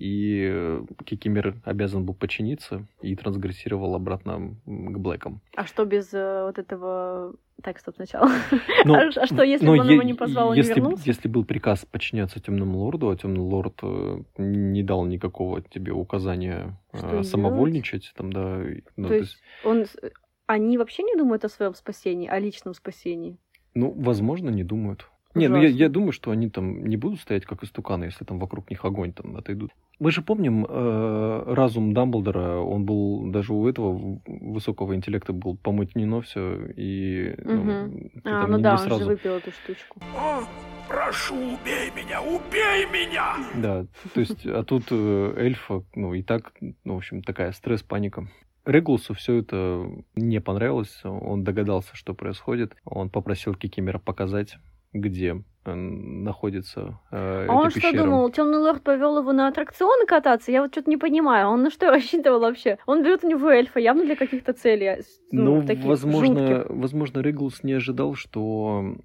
[0.00, 5.40] И э, Кикимер обязан был подчиниться и трансгрессировал обратно к Блэкам.
[5.56, 7.34] А что без э, вот этого...
[7.62, 8.30] Так, стоп, сначала.
[8.86, 11.02] Но- а а что, если но бы он его не позвал, он не если, вернулся?
[11.04, 16.78] если был приказ подчиняться Темному Лорду, а Темный Лорд э, не дал никакого тебе указания
[16.94, 18.62] э, самовольничать, там, да,
[18.96, 19.84] ну, То есть он...
[19.84, 19.96] с-
[20.46, 23.36] Они вообще не думают о своем спасении, о личном спасении?
[23.74, 25.06] Ну, возможно, не думают.
[25.34, 28.38] Не, ну я, я думаю, что они там не будут стоять как истуканы, если там
[28.40, 29.70] вокруг них огонь там отойдут.
[30.00, 36.20] Мы же помним э, разум Дамблдора, он был даже у этого высокого интеллекта был помутнено
[36.22, 38.10] все и ну, Мгм.
[38.24, 39.02] ты А, ну не- да, не он сразу.
[39.04, 40.00] же выпил эту штучку.
[40.16, 40.42] О,
[40.88, 43.36] прошу, убей меня, убей меня!
[43.54, 46.52] Да, то есть, а тут э, эльфа, ну и так,
[46.84, 48.26] ну в общем такая стресс, паника.
[48.64, 54.56] Регулусу все это не понравилось, он догадался, что происходит, он попросил Кикимера показать,
[54.92, 58.04] где э, находится э, А он что пещера.
[58.04, 60.50] думал, темный лорд повел его на аттракционы кататься?
[60.52, 61.48] Я вот что-то не понимаю.
[61.48, 62.78] Он на что рассчитывал вообще?
[62.86, 65.02] Он берет у него эльфа, явно для каких-то целей.
[65.02, 66.66] с- Ну, таких возможно, жутких.
[66.70, 68.96] возможно, Реглус не ожидал, что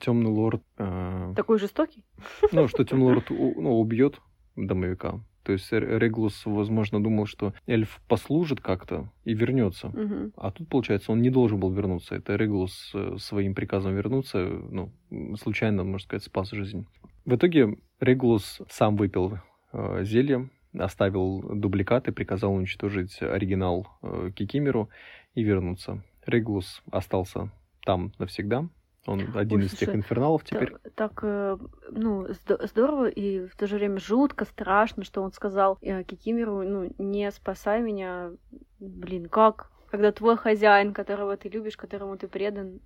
[0.00, 2.04] Темный Лорд, э, Такой жестокий?
[2.52, 4.20] ну, что Темный Лорд ну, убьет
[4.56, 5.20] домовика.
[5.48, 9.88] То есть Реглус, возможно, думал, что эльф послужит как-то и вернется.
[9.88, 10.34] Мгм.
[10.36, 12.16] А тут, получается, он не должен был вернуться.
[12.16, 14.92] Это Реглус э, своим приказом вернуться, ну,
[15.40, 16.86] случайно, можно сказать, спас жизнь.
[17.24, 19.38] В итоге Реглус сам выпил
[19.72, 24.90] э, зелье, оставил дубликат и приказал уничтожить оригинал э, Кикимеру
[25.34, 26.04] и вернуться.
[26.26, 27.50] Реглус остался
[27.86, 28.68] там навсегда.
[29.08, 30.70] Он один Ой, из тех инферналов теперь.
[30.70, 31.56] Так, так, э,
[31.90, 36.62] ну, здо- здорово и в то же время жутко, страшно, что он сказал э, Кикимеру,
[36.62, 38.32] ну, не спасай меня.
[38.78, 39.70] Блин, как?
[39.90, 42.80] Когда твой хозяин, которого ты любишь, которому ты предан,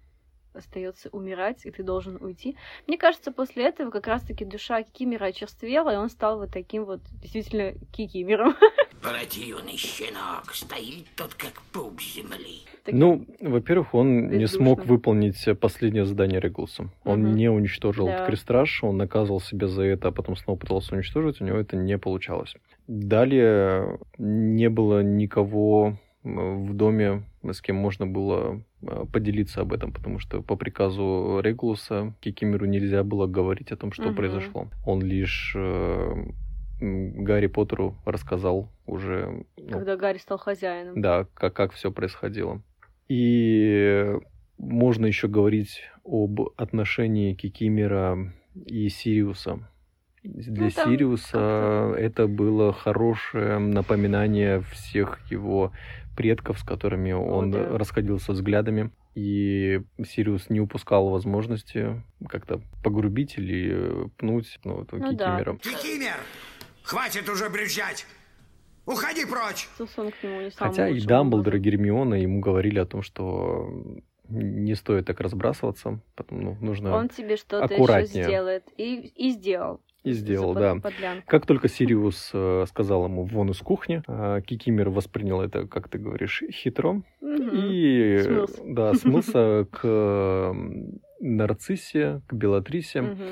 [0.55, 2.57] остается умирать, и ты должен уйти.
[2.87, 7.01] Мне кажется, после этого как раз-таки душа Кикимера очерствела, и он стал вот таким вот
[7.21, 8.55] действительно Кикимером.
[9.03, 12.61] Противный щенок стоит тут как пуп земли.
[12.91, 16.91] Ну, во-первых, он не смог выполнить последнее задание Реглуса.
[17.05, 17.35] Он Мгм.
[17.35, 18.25] не уничтожил Да.
[18.27, 21.99] крестраж, он наказывал себя за это, а потом снова пытался уничтожить, у него это не
[21.99, 22.55] получалось.
[22.87, 30.21] Далее не было никого в доме, с кем можно было э, поделиться об этом, потому
[30.21, 34.15] что по приказу Реглуса Кикимеру нельзя было говорить о том, что Мгм.
[34.15, 34.69] произошло.
[34.87, 36.15] Он лишь э,
[36.83, 41.01] Гарри Поттеру рассказал уже ну, Когда Гарри стал хозяином.
[41.01, 42.61] да, как, как все происходило.
[43.09, 44.13] И
[44.59, 48.33] можно еще говорить об отношении Кикимера
[48.67, 49.69] и Сириуса.
[50.25, 55.73] Для Ну, там Сириуса это было хорошее напоминание всех его
[56.17, 57.79] предков, с которыми он да.
[57.79, 58.91] расходился взглядами.
[59.15, 65.37] И Сириус не упускал возможности как-то погрубить или пнуть ну, вот, Ну да.
[65.37, 65.59] Кикимера.
[65.59, 66.17] Кикимер,
[66.93, 68.07] хватит уже брюзжать!
[68.85, 69.67] Уходи прочь!
[70.57, 71.59] Хотя и Дамблдор, и.
[71.59, 73.67] Гермиона ему говорили о том, что
[74.29, 78.25] не стоит так разбрасываться, потом ну, нужно Он тебе что-то еще аккуратнее.
[78.25, 78.65] сделает.
[78.77, 79.81] И, и сделал.
[80.05, 80.75] и сделал, да.
[80.75, 81.27] под- подлянку.
[81.29, 85.97] Как только Сириус э, сказал ему вон из кухни, э, Кикимер воспринял это, как ты
[85.99, 87.51] говоришь, хитро Мгм.
[87.55, 88.63] и Смылся.
[88.67, 90.53] да, смылся к э,
[91.21, 93.01] Нарциссе, к Белатрисе.
[93.03, 93.27] Мгм.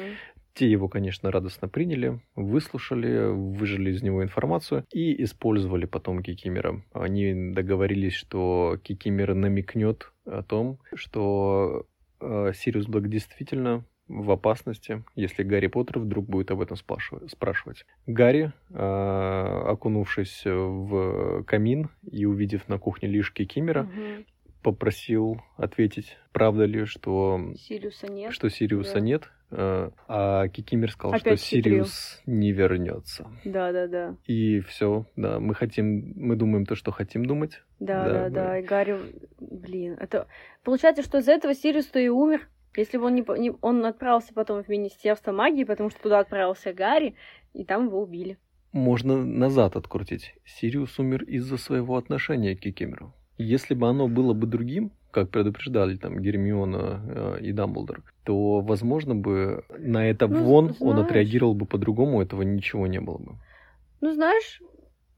[0.55, 6.83] Те его, конечно, радостно приняли, выслушали, выжили из него информацию и использовали потом Кикимера.
[6.93, 11.87] Они договорились, что Кикимер намекнет о том, что
[12.21, 17.87] э, Сириус Блэк действительно в опасности, если Гарри Поттер вдруг будет об этом спрашивать.
[18.07, 24.25] Гарри, э, окунувшись в камин и увидев на кухне лишь Кикимера, Мгм.
[24.63, 28.33] Попросил ответить, правда ли, что Сириуса нет.
[28.33, 29.01] что Сириуса Да.
[29.01, 31.85] нет, э, а Кикимер сказал, Опять что хитрил.
[31.87, 33.31] Сириус не вернется.
[33.45, 34.17] Да, да, да.
[34.27, 37.63] И все, да, мы хотим, мы думаем то, что хотим думать.
[37.79, 38.45] Да, Да, да, да.
[38.47, 38.59] да.
[38.59, 38.99] И Гарри,
[39.41, 40.27] блин, это
[40.65, 42.49] получается, что из-за этого Сириус-то и умер.
[42.77, 46.73] Если бы он не, не- он отправился потом в Министерство магии, потому что туда отправился
[46.73, 47.17] Гарри,
[47.53, 48.39] и там его убили.
[48.73, 50.35] Можно назад открутить.
[50.45, 53.13] Сириус умер из-за своего отношения к Кикимеру.
[53.43, 59.15] Если бы оно было бы другим, как предупреждали там Гермиона э, и Дамблдор, то, возможно
[59.15, 61.07] бы, на это Ну, вон он знаешь.
[61.07, 63.33] отреагировал бы по-другому, этого ничего не было бы.
[64.03, 64.61] Ну, знаешь...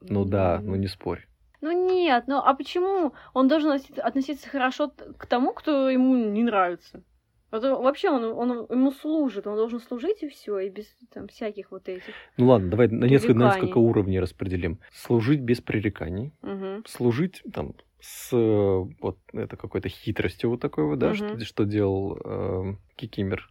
[0.01, 1.27] Ну да, ну не спорь.
[1.61, 7.03] Ну нет, ну а почему он должен относиться, хорошо к тому, кто ему не нравится?
[7.51, 11.27] Вот он- вообще он, он ему служит, он должен служить и все, и без там
[11.27, 12.15] всяких вот этих.
[12.37, 14.79] Ну ладно, давай на несколько, на несколько уровней распределим.
[14.93, 16.85] Служить без пререканий, Мгм.
[16.87, 21.17] служить там с э, вот это какой-то хитростью вот такой вот, да, Мгм.
[21.17, 23.49] что, что делал э, Кикимер,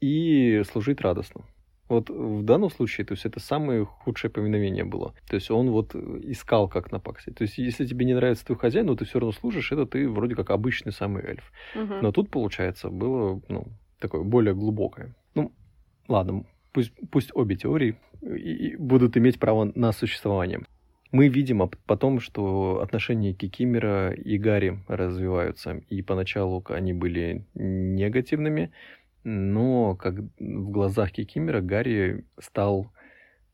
[0.00, 1.44] и служить радостно.
[1.88, 5.12] Вот в данном случае, то есть это самое худшее повиновение было.
[5.28, 7.34] То есть он вот искал как напаксить.
[7.34, 10.08] То есть если тебе не нравится твой хозяин, но ты все равно служишь, это ты
[10.08, 11.52] вроде как обычный самый эльф.
[11.74, 12.00] Мгм.
[12.00, 13.66] Но тут, получается, было ну,
[13.98, 15.14] такое более глубокое.
[15.34, 15.52] Ну,
[16.08, 20.60] ладно, пусть, пусть обе теории и- и будут иметь право на существование.
[21.12, 25.82] Мы видим а потом, что отношения Кикимера и Гарри развиваются.
[25.88, 28.70] И поначалу они были негативными,
[29.24, 32.92] но как в глазах Кикимера Гарри стал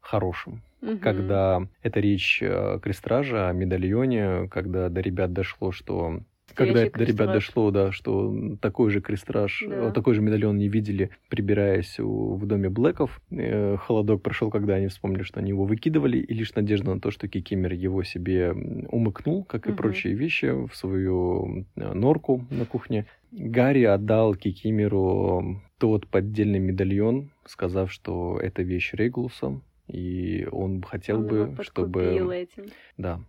[0.00, 0.62] хорошим.
[0.82, 0.98] Мгм.
[0.98, 6.20] Когда это речь о крестраже, о медальоне, когда до ребят дошло, что
[6.54, 9.88] когда Настоящий до ребят дошло, да, что такой же крестраж, Да.
[9.88, 13.20] э, такой же медальон не видели, прибираясь у- в доме Блэков.
[13.30, 17.10] Э, Холодок прошел, когда они вспомнили, что они его выкидывали, и лишь надежда на то,
[17.10, 19.76] что Кикимер его себе умыкнул, как и Мгм.
[19.76, 23.06] прочие вещи, в свою э, норку на кухне.
[23.32, 31.26] Гарри отдал Кикимеру тот поддельный медальон, сказав, что это вещь Регулуса, и он хотел Он
[31.26, 32.02] бы, чтобы...
[32.34, 32.64] этим.
[32.96, 33.20] Да.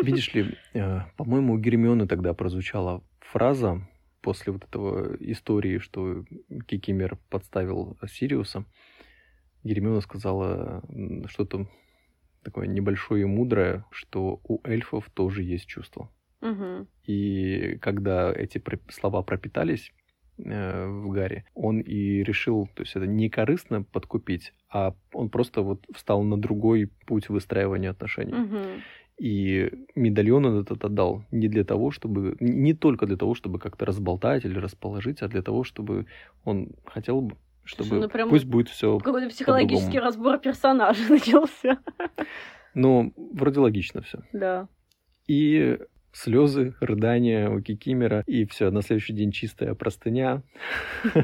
[0.00, 3.86] Видишь ли, э, по-моему, у Гермионы тогда прозвучала фраза
[4.20, 6.24] после вот этого истории, что
[6.66, 8.64] Кикимер подставил Сириуса.
[9.64, 10.82] Гермиона сказала
[11.26, 11.68] что-то
[12.42, 16.10] такое небольшое и мудрое, что у эльфов тоже есть чувства.
[16.40, 16.88] Мгм.
[17.04, 19.92] И когда эти слова пропитались
[20.38, 25.62] э, в Гарри, он и решил, то есть это не корыстно подкупить, а он просто
[25.62, 28.34] вот встал на другой путь выстраивания отношений.
[28.34, 28.82] Мгм.
[29.22, 32.36] И медальон он этот отдал не для того, чтобы...
[32.40, 36.06] Не только для того, чтобы как-то разболтать или расположить, а для того, чтобы
[36.44, 41.78] он хотел бы, чтобы ну прям пусть будет все Какой-то психологический разбор персонажа начался.
[42.74, 44.18] Ну, вроде логично все.
[44.32, 44.66] Да.
[45.28, 45.78] И
[46.10, 50.42] слезы, рыдания у Кикимера, и все, на следующий день чистая простыня,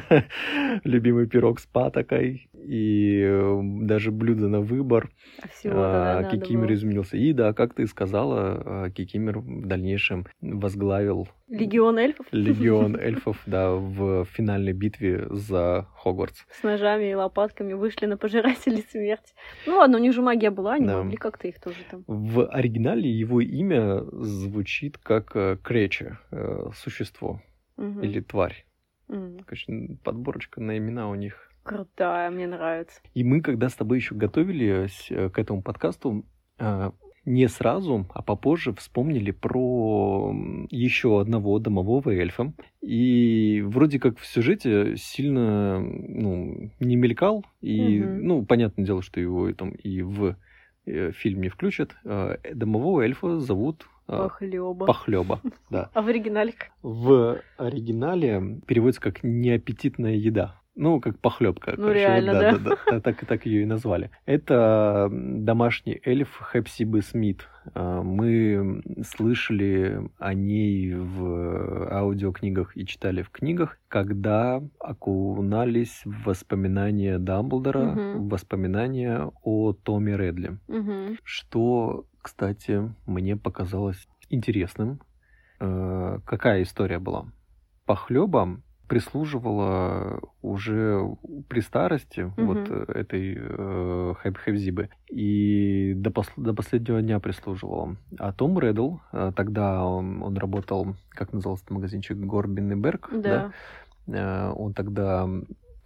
[0.85, 5.11] любимый пирог с патокой, и э, даже блюдо на выбор.
[5.41, 7.17] А А, да, Кикимер изменился.
[7.17, 13.71] И да, как ты сказала, а, Кикимер в дальнейшем возглавил Легион эльфов легион эльфов, да,
[13.73, 16.45] в финальной битве за Хогвартс.
[16.51, 19.33] с ножами и лопатками вышли на пожирателей смерти.
[19.67, 21.03] Ну ладно, у них же магия была, они Да.
[21.03, 22.05] могли как-то их тоже там.
[22.07, 27.41] В оригинале его имя звучит как э, Крече, э, существо
[27.77, 28.03] Мгм.
[28.03, 28.65] или тварь.
[29.09, 31.48] М, Конечно, подборочка на имена у них.
[31.63, 33.01] Крутая, мне нравится.
[33.15, 36.25] И мы, когда с тобой еще готовились э, к этому подкасту,
[36.59, 36.91] э,
[37.25, 40.35] не сразу, а попозже вспомнили про
[40.71, 42.55] еще одного домового эльфа.
[42.81, 47.45] И вроде как в сюжете сильно ну, не мелькал.
[47.61, 48.27] И, Мгм.
[48.27, 50.37] ну, понятное дело, что его там и в
[50.87, 51.95] э, фильм не включат.
[52.55, 54.87] Домового эльфа зовут Похлеба.
[54.87, 55.41] Похлеба.
[55.71, 55.91] Да.
[55.93, 56.55] А в оригинале?
[56.83, 60.63] В оригинале переводится как неаппетитная еда.
[60.81, 61.74] Ну, как похлебка.
[61.76, 62.59] Ну, реально, да.
[62.59, 62.76] да.
[62.87, 64.11] та- Так, так ее и назвали.
[64.26, 67.49] Это домашний эльф Хепсибы Смит.
[67.74, 77.18] А, Мы слышали о ней в аудиокнигах и читали в книгах, когда окунались в воспоминания
[77.18, 78.18] Дамблдора, Мгм.
[78.26, 81.18] в воспоминания о Томе Редли Мгм.
[81.24, 85.01] что, кстати, мне показалось интересным.
[85.61, 87.26] Э, Какая история была?
[87.85, 91.01] Похлеба прислуживала уже
[91.49, 92.47] при старости Мгм.
[92.47, 97.97] вот этой э, Хэб- Хэбзибы и до, пос- до последнего дня прислуживала.
[98.18, 103.11] А Том Реддл, э, тогда он, он работал, как назывался этот магазинчик, Горбин и Берг,
[103.12, 103.53] Да.
[104.09, 105.28] Э, он тогда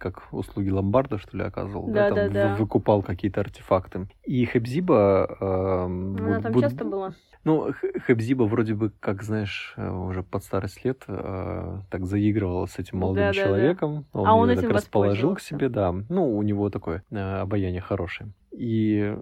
[0.03, 2.55] как услуги ломбарда, что ли, оказывал, Да, там да, в- да.
[2.55, 4.07] выкупал какие-то артефакты.
[4.23, 5.37] И Хебзиба...
[5.39, 7.13] эм, Она вот там буд- часто была.
[7.45, 12.65] Ну, Х- Хебзиба вроде бы, как знаешь, э, уже под старость лет э, так заигрывала
[12.67, 13.43] с этим молодым Да-да-да.
[13.47, 14.05] человеком.
[14.13, 15.93] Он А он этим так расположил к себе, да.
[16.09, 18.29] Ну, у него такое э, обаяние хорошее.
[18.51, 19.17] И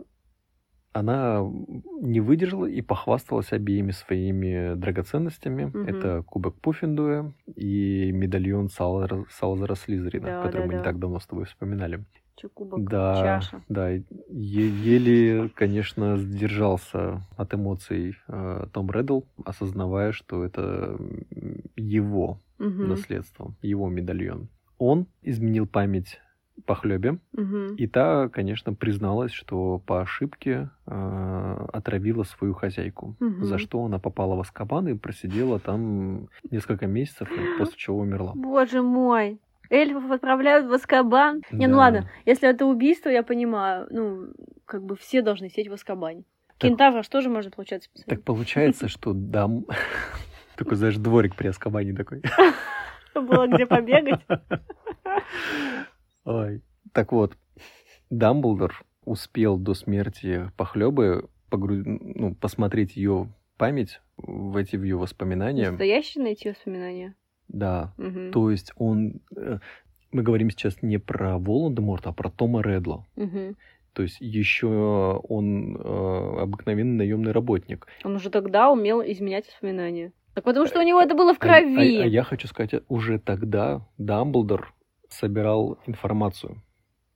[0.93, 1.41] она
[2.01, 5.65] не выдержала и похвасталась обеими своими драгоценностями.
[5.65, 5.83] Мгм.
[5.87, 10.83] Это кубок Пуффиндуя и медальон Салазара, Салазара Слизерина, Да, который да, мы не да.
[10.83, 12.03] так давно с тобой вспоминали.
[12.55, 13.61] Кубок, Да, чаша.
[13.69, 20.97] да, е- еле, конечно, сдержался от эмоций э, Том Реддл, осознавая, что это
[21.75, 22.89] его Мгм.
[22.89, 24.49] наследство, его медальон.
[24.79, 26.19] Он изменил память
[26.65, 27.75] Похлебе, Мгм.
[27.75, 33.43] и та, конечно, призналась, что по ошибке э, отравила свою хозяйку, Мгм.
[33.43, 38.33] за что она попала в Аскабан и просидела там несколько месяцев, после чего умерла.
[38.35, 39.39] Боже мой.
[39.69, 41.41] Эльфов отправляют в Аскабан.
[41.51, 41.79] Не, ну Да.
[41.79, 44.27] ладно, если это убийство, я понимаю, ну,
[44.65, 46.23] как бы все должны сидеть в Аскабане.
[46.57, 48.09] Кентавра что же можно, получается, посадить?
[48.09, 49.65] Так получается, что дам...
[50.57, 52.21] Такой, знаешь, дворик при Аскабане такой.
[53.15, 54.19] Было где побегать.
[56.25, 56.61] Ой.
[56.93, 57.37] Так вот,
[58.09, 65.69] Дамблдор успел до смерти Похлебы погру- ну, посмотреть ее память, войти в ее воспоминания.
[65.71, 67.15] Настоящие найти воспоминания.
[67.47, 67.93] Да.
[67.97, 68.31] Мгм.
[68.31, 69.21] То есть он...
[69.35, 69.59] э,
[70.11, 73.05] Мы говорим сейчас не про Волан-де-Морта, а про Тома Редла.
[73.15, 73.55] Мгм.
[73.93, 74.67] То есть еще
[75.27, 77.87] он э, обыкновенный наемный работник.
[78.03, 80.13] Он уже тогда умел изменять воспоминания.
[80.33, 81.75] Так потому что у него это было в крови.
[81.99, 84.73] А, а- а я хочу сказать, уже тогда Дамблдор
[85.13, 86.61] собирал информацию.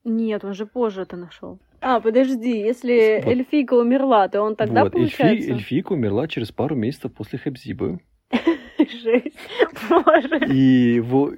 [0.04, 1.58] Нет, он же позже это нашел.
[1.80, 3.30] А, подожди, если Вот.
[3.32, 5.50] эльфийка умерла, то он тогда вот, Эльфи- получается...
[5.52, 8.00] эльфийка умерла через пару месяцев после Хепзибы.
[8.78, 9.36] Жесть.
[9.88, 10.38] Боже.
[10.48, 11.32] И, во-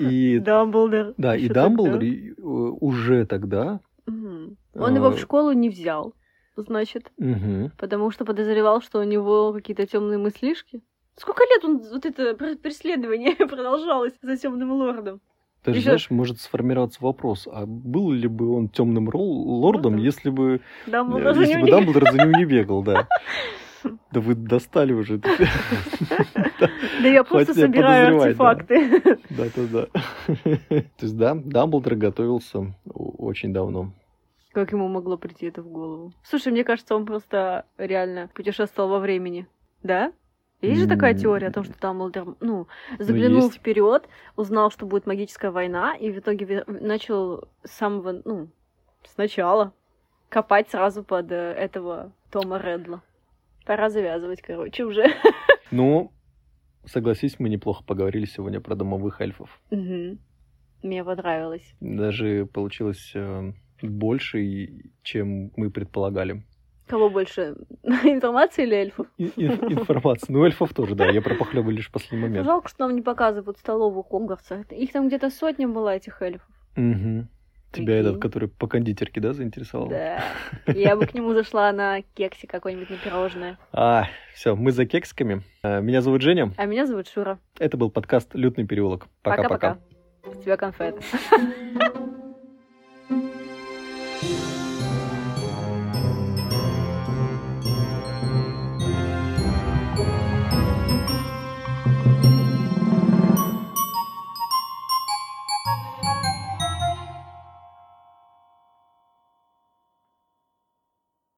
[0.00, 1.14] и, и- Дамблдор.
[1.16, 2.06] да, и Дамблдор тогда.
[2.06, 3.80] э, уже тогда.
[4.06, 6.14] Он его в э, школу не взял,
[6.56, 7.12] значит,
[7.78, 10.82] потому что подозревал, что у него какие-то темные мыслишки.
[11.16, 15.20] Сколько лет он вот это пр- преследование продолжалось за темным лордом?
[15.64, 20.60] Даже, Ещё- знаешь, может сформироваться вопрос, а был ли бы он темным лордом, если бы,
[20.86, 23.08] э, Дамблдор если ним бы не- Дамблдор за ним не бегал, да.
[24.12, 25.18] Да вы достали уже.
[27.02, 28.50] Да я просто собираю подозревать, да.
[28.50, 29.18] артефакты.
[29.30, 29.86] Да-да-да.
[30.80, 33.92] То есть, да, Дамблдор готовился очень давно.
[34.52, 36.12] Как ему могло прийти это в голову?
[36.22, 39.46] Слушай, мне кажется, он просто реально путешествовал во времени.
[39.82, 40.12] Да?
[40.66, 42.66] Есть же такая теория о том, что Дамблдор, ну,
[42.98, 43.56] заглянул есть.
[43.56, 48.48] вперед, узнал, что будет магическая война, и в итоге начал с самого, ну,
[49.04, 49.72] сначала
[50.28, 53.02] копать сразу под э, этого Тома Редла.
[53.64, 55.04] Пора завязывать, короче, уже.
[55.70, 56.12] Ну,
[56.84, 59.60] согласись, мы неплохо поговорили сегодня про домовых эльфов.
[59.70, 60.18] Мгм.
[60.82, 61.74] Мне понравилось.
[61.80, 63.52] Даже получилось э,
[63.82, 64.68] больше,
[65.02, 66.44] чем мы предполагали.
[66.86, 67.54] Кого больше?
[67.82, 69.06] Информации или эльфов?
[69.16, 70.32] И- ин- информации.
[70.32, 71.06] Ну, эльфов тоже, да.
[71.10, 72.44] Я про похлебы лишь в последний момент.
[72.46, 74.64] Жалко, что нам не показывают столовую Хогвартса.
[74.70, 76.46] Их там где-то сотня была, этих эльфов.
[76.76, 77.28] Мгм.
[77.72, 79.88] Тебя этот, который по кондитерке, да, заинтересовал?
[79.88, 80.22] Да.
[80.72, 83.58] Я бы к нему зашла на кексе какой-нибудь, на пирожное.
[83.72, 84.04] А,
[84.34, 85.42] все, мы за кексиками.
[85.64, 86.52] Э, Меня зовут Женя.
[86.56, 87.38] А меня зовут Шура.
[87.58, 89.08] Это был подкаст «Лютный переулок».
[89.22, 89.78] Пока-пока.
[90.24, 91.00] С тебя конфеты.